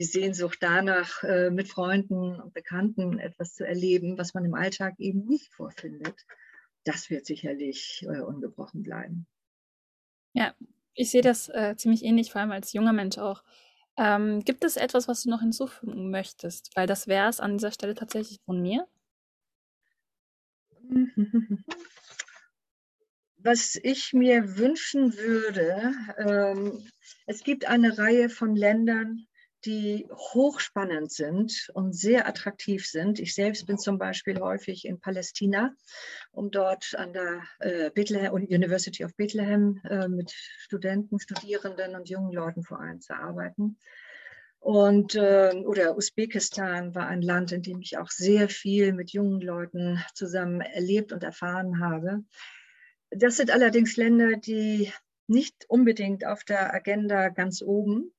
die 0.00 0.04
Sehnsucht 0.04 0.58
danach, 0.60 1.22
äh, 1.24 1.50
mit 1.50 1.68
Freunden 1.68 2.40
und 2.40 2.54
Bekannten 2.54 3.18
etwas 3.18 3.54
zu 3.54 3.66
erleben, 3.66 4.16
was 4.16 4.34
man 4.34 4.44
im 4.44 4.54
Alltag 4.54 4.94
eben 4.98 5.26
nicht 5.26 5.52
vorfindet, 5.52 6.24
das 6.84 7.10
wird 7.10 7.26
sicherlich 7.26 8.06
äh, 8.08 8.20
ungebrochen 8.20 8.82
bleiben. 8.82 9.26
Ja, 10.34 10.54
ich 10.98 11.10
sehe 11.10 11.22
das 11.22 11.48
äh, 11.48 11.76
ziemlich 11.76 12.04
ähnlich, 12.04 12.32
vor 12.32 12.40
allem 12.40 12.50
als 12.50 12.72
junger 12.72 12.92
Mensch 12.92 13.18
auch. 13.18 13.44
Ähm, 13.96 14.44
gibt 14.44 14.64
es 14.64 14.76
etwas, 14.76 15.06
was 15.08 15.22
du 15.22 15.30
noch 15.30 15.40
hinzufügen 15.40 16.10
möchtest? 16.10 16.70
Weil 16.74 16.86
das 16.86 17.06
wäre 17.06 17.28
es 17.28 17.40
an 17.40 17.52
dieser 17.52 17.70
Stelle 17.72 17.94
tatsächlich 17.94 18.40
von 18.44 18.60
mir. 18.60 18.86
Was 23.40 23.76
ich 23.80 24.12
mir 24.12 24.58
wünschen 24.58 25.16
würde, 25.16 25.92
ähm, 26.18 26.90
es 27.26 27.44
gibt 27.44 27.66
eine 27.66 27.96
Reihe 27.96 28.28
von 28.28 28.56
Ländern, 28.56 29.26
die 29.64 30.06
hochspannend 30.10 31.10
sind 31.12 31.70
und 31.74 31.92
sehr 31.94 32.26
attraktiv 32.26 32.86
sind. 32.86 33.18
Ich 33.18 33.34
selbst 33.34 33.66
bin 33.66 33.78
zum 33.78 33.98
Beispiel 33.98 34.40
häufig 34.40 34.84
in 34.84 35.00
Palästina, 35.00 35.74
um 36.30 36.50
dort 36.50 36.94
an 36.96 37.12
der 37.12 37.42
äh, 37.58 37.90
Bethlehem, 37.90 38.32
University 38.32 39.04
of 39.04 39.14
Bethlehem 39.16 39.80
äh, 39.88 40.08
mit 40.08 40.30
Studenten, 40.30 41.18
Studierenden 41.18 41.96
und 41.96 42.08
jungen 42.08 42.32
Leuten 42.32 42.62
vor 42.62 42.80
allem 42.80 43.00
zu 43.00 43.14
arbeiten. 43.14 43.78
Und, 44.60 45.14
äh, 45.14 45.52
oder 45.64 45.96
Usbekistan 45.96 46.94
war 46.94 47.06
ein 47.06 47.22
Land, 47.22 47.52
in 47.52 47.62
dem 47.62 47.80
ich 47.80 47.96
auch 47.96 48.10
sehr 48.10 48.48
viel 48.48 48.92
mit 48.92 49.12
jungen 49.12 49.40
Leuten 49.40 50.02
zusammen 50.14 50.60
erlebt 50.60 51.12
und 51.12 51.22
erfahren 51.22 51.80
habe. 51.80 52.24
Das 53.10 53.36
sind 53.36 53.50
allerdings 53.50 53.96
Länder, 53.96 54.36
die 54.36 54.92
nicht 55.26 55.64
unbedingt 55.68 56.26
auf 56.26 56.44
der 56.44 56.74
Agenda 56.74 57.28
ganz 57.28 57.62
oben 57.62 58.12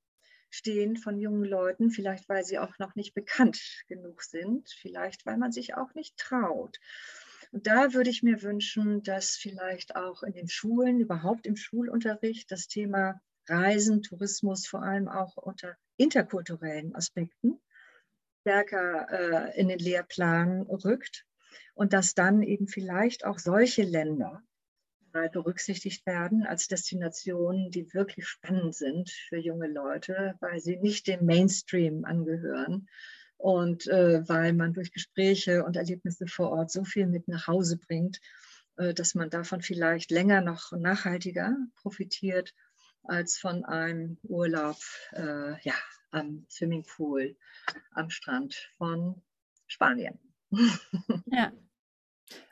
stehen 0.49 0.97
von 0.97 1.19
jungen 1.19 1.45
Leuten, 1.45 1.91
vielleicht 1.91 2.29
weil 2.29 2.43
sie 2.43 2.59
auch 2.59 2.77
noch 2.79 2.95
nicht 2.95 3.13
bekannt 3.13 3.59
genug 3.88 4.23
sind, 4.23 4.69
vielleicht 4.69 5.25
weil 5.25 5.38
man 5.38 5.51
sich 5.51 5.75
auch 5.75 5.93
nicht 5.93 6.17
traut. 6.17 6.79
Und 7.51 7.65
da 7.67 7.93
würde 7.93 8.09
ich 8.09 8.23
mir 8.23 8.41
wünschen, 8.43 9.01
dass 9.03 9.35
vielleicht 9.35 9.95
auch 9.95 10.23
in 10.23 10.33
den 10.33 10.47
Schulen, 10.47 10.99
überhaupt 10.99 11.47
im 11.47 11.55
Schulunterricht, 11.55 12.51
das 12.51 12.67
Thema 12.67 13.19
Reisen, 13.47 14.03
Tourismus 14.03 14.67
vor 14.67 14.83
allem 14.83 15.07
auch 15.07 15.38
unter 15.38 15.75
interkulturellen 15.97 16.95
Aspekten 16.95 17.59
stärker 18.41 19.07
äh, 19.51 19.59
in 19.59 19.67
den 19.67 19.79
Lehrplan 19.79 20.62
rückt 20.62 21.25
und 21.73 21.93
dass 21.93 22.13
dann 22.13 22.41
eben 22.41 22.67
vielleicht 22.67 23.25
auch 23.25 23.39
solche 23.39 23.83
Länder 23.83 24.43
berücksichtigt 25.12 26.06
werden 26.06 26.45
als 26.45 26.67
Destinationen, 26.67 27.72
die 27.72 27.93
wirklich 27.93 28.28
spannend 28.28 28.76
sind 28.76 29.10
für 29.10 29.38
junge 29.38 29.67
Leute, 29.67 30.36
weil 30.39 30.60
sie 30.60 30.78
nicht 30.78 31.08
dem 31.08 31.26
Mainstream 31.26 32.06
angehören 32.06 32.88
und 33.38 33.88
äh, 33.88 34.28
weil 34.28 34.54
man 34.54 34.74
durch 34.74 34.91
Gespräche 34.91 35.63
und 35.63 35.78
Erlebnisse 35.78 36.28
vor 36.28 36.52
Ort 36.52 36.72
so 36.72 36.84
viel 36.84 37.08
mit 37.08 37.28
nach 37.28 37.48
Hause 37.48 37.78
bringt, 37.78 38.19
äh, 38.78 38.93
dass 38.93 39.15
man 39.15 39.30
davon 39.30 39.62
vielleicht 39.62 40.12
länger 40.12 40.41
noch 40.41 40.72
nachhaltiger 40.74 41.56
profitiert 41.76 42.54
als 43.04 43.38
von 43.38 43.63
einem 43.65 44.17
Urlaub 44.24 44.78
äh, 45.13 45.60
ja, 45.62 45.76
am 46.12 46.45
Swimmingpool 46.50 47.38
am 47.91 48.10
Strand 48.10 48.69
von 48.78 49.22
Spanien. 49.67 50.19
Ja, 51.28 51.52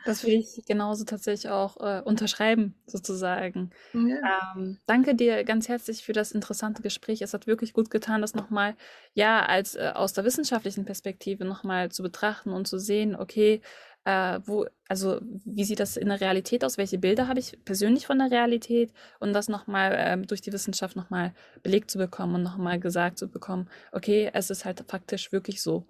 das 0.05 0.23
will 0.25 0.33
ich 0.33 0.63
genauso 0.65 1.05
tatsächlich 1.05 1.51
auch 1.51 1.77
äh, 1.77 2.01
unterschreiben, 2.01 2.75
sozusagen. 2.85 3.71
Ja. 3.93 4.53
Ähm, 4.55 4.79
danke 4.85 5.15
dir 5.15 5.43
ganz 5.43 5.67
herzlich 5.67 6.03
für 6.03 6.13
das 6.13 6.31
interessante 6.31 6.81
Gespräch. 6.81 7.21
Es 7.21 7.33
hat 7.33 7.47
wirklich 7.47 7.73
gut 7.73 7.89
getan, 7.89 8.21
das 8.21 8.33
nochmal, 8.33 8.75
ja, 9.13 9.45
als 9.45 9.75
äh, 9.75 9.91
aus 9.93 10.13
der 10.13 10.23
wissenschaftlichen 10.23 10.85
Perspektive 10.85 11.45
nochmal 11.45 11.89
zu 11.91 12.03
betrachten 12.03 12.51
und 12.51 12.67
zu 12.67 12.79
sehen, 12.79 13.15
okay, 13.15 13.61
äh, 14.07 14.39
wo, 14.45 14.65
also 14.87 15.19
wie 15.43 15.65
sieht 15.65 15.81
das 15.81 15.97
in 15.97 16.07
der 16.07 16.21
Realität 16.21 16.63
aus? 16.63 16.77
Welche 16.77 16.97
Bilder 16.97 17.27
habe 17.27 17.41
ich 17.41 17.59
persönlich 17.65 18.07
von 18.07 18.19
der 18.19 18.31
Realität? 18.31 18.93
Und 19.19 19.33
das 19.33 19.49
nochmal 19.49 19.93
ähm, 19.97 20.25
durch 20.25 20.39
die 20.39 20.53
Wissenschaft 20.53 20.95
nochmal 20.95 21.33
belegt 21.61 21.91
zu 21.91 21.97
bekommen 21.97 22.35
und 22.35 22.43
nochmal 22.43 22.79
gesagt 22.79 23.17
zu 23.17 23.27
bekommen, 23.27 23.69
okay, 23.91 24.31
es 24.33 24.49
ist 24.49 24.63
halt 24.63 24.85
faktisch 24.87 25.33
wirklich 25.33 25.61
so. 25.61 25.85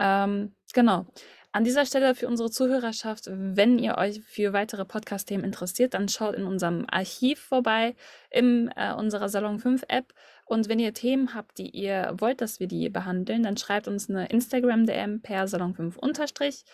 Ähm, 0.00 0.54
genau. 0.72 1.06
An 1.52 1.64
dieser 1.64 1.84
Stelle 1.84 2.14
für 2.14 2.28
unsere 2.28 2.48
Zuhörerschaft, 2.48 3.28
wenn 3.28 3.78
ihr 3.78 3.98
euch 3.98 4.22
für 4.22 4.52
weitere 4.52 4.84
Podcast-Themen 4.84 5.42
interessiert, 5.42 5.94
dann 5.94 6.08
schaut 6.08 6.36
in 6.36 6.44
unserem 6.44 6.86
Archiv 6.88 7.40
vorbei, 7.40 7.96
in 8.30 8.70
äh, 8.76 8.94
unserer 8.94 9.28
Salon 9.28 9.58
5 9.58 9.82
App. 9.88 10.14
Und 10.44 10.68
wenn 10.68 10.78
ihr 10.78 10.94
Themen 10.94 11.34
habt, 11.34 11.58
die 11.58 11.70
ihr 11.70 12.14
wollt, 12.18 12.40
dass 12.40 12.60
wir 12.60 12.68
die 12.68 12.88
behandeln, 12.88 13.42
dann 13.42 13.56
schreibt 13.56 13.88
uns 13.88 14.08
eine 14.08 14.28
Instagram-DM 14.28 15.22
per 15.22 15.48
Salon 15.48 15.74
5 15.74 15.96
unterstrich. 15.96 16.64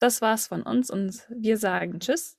Das 0.00 0.20
war's 0.20 0.48
von 0.48 0.62
uns 0.62 0.90
und 0.90 1.22
wir 1.28 1.56
sagen 1.56 2.00
Tschüss 2.00 2.36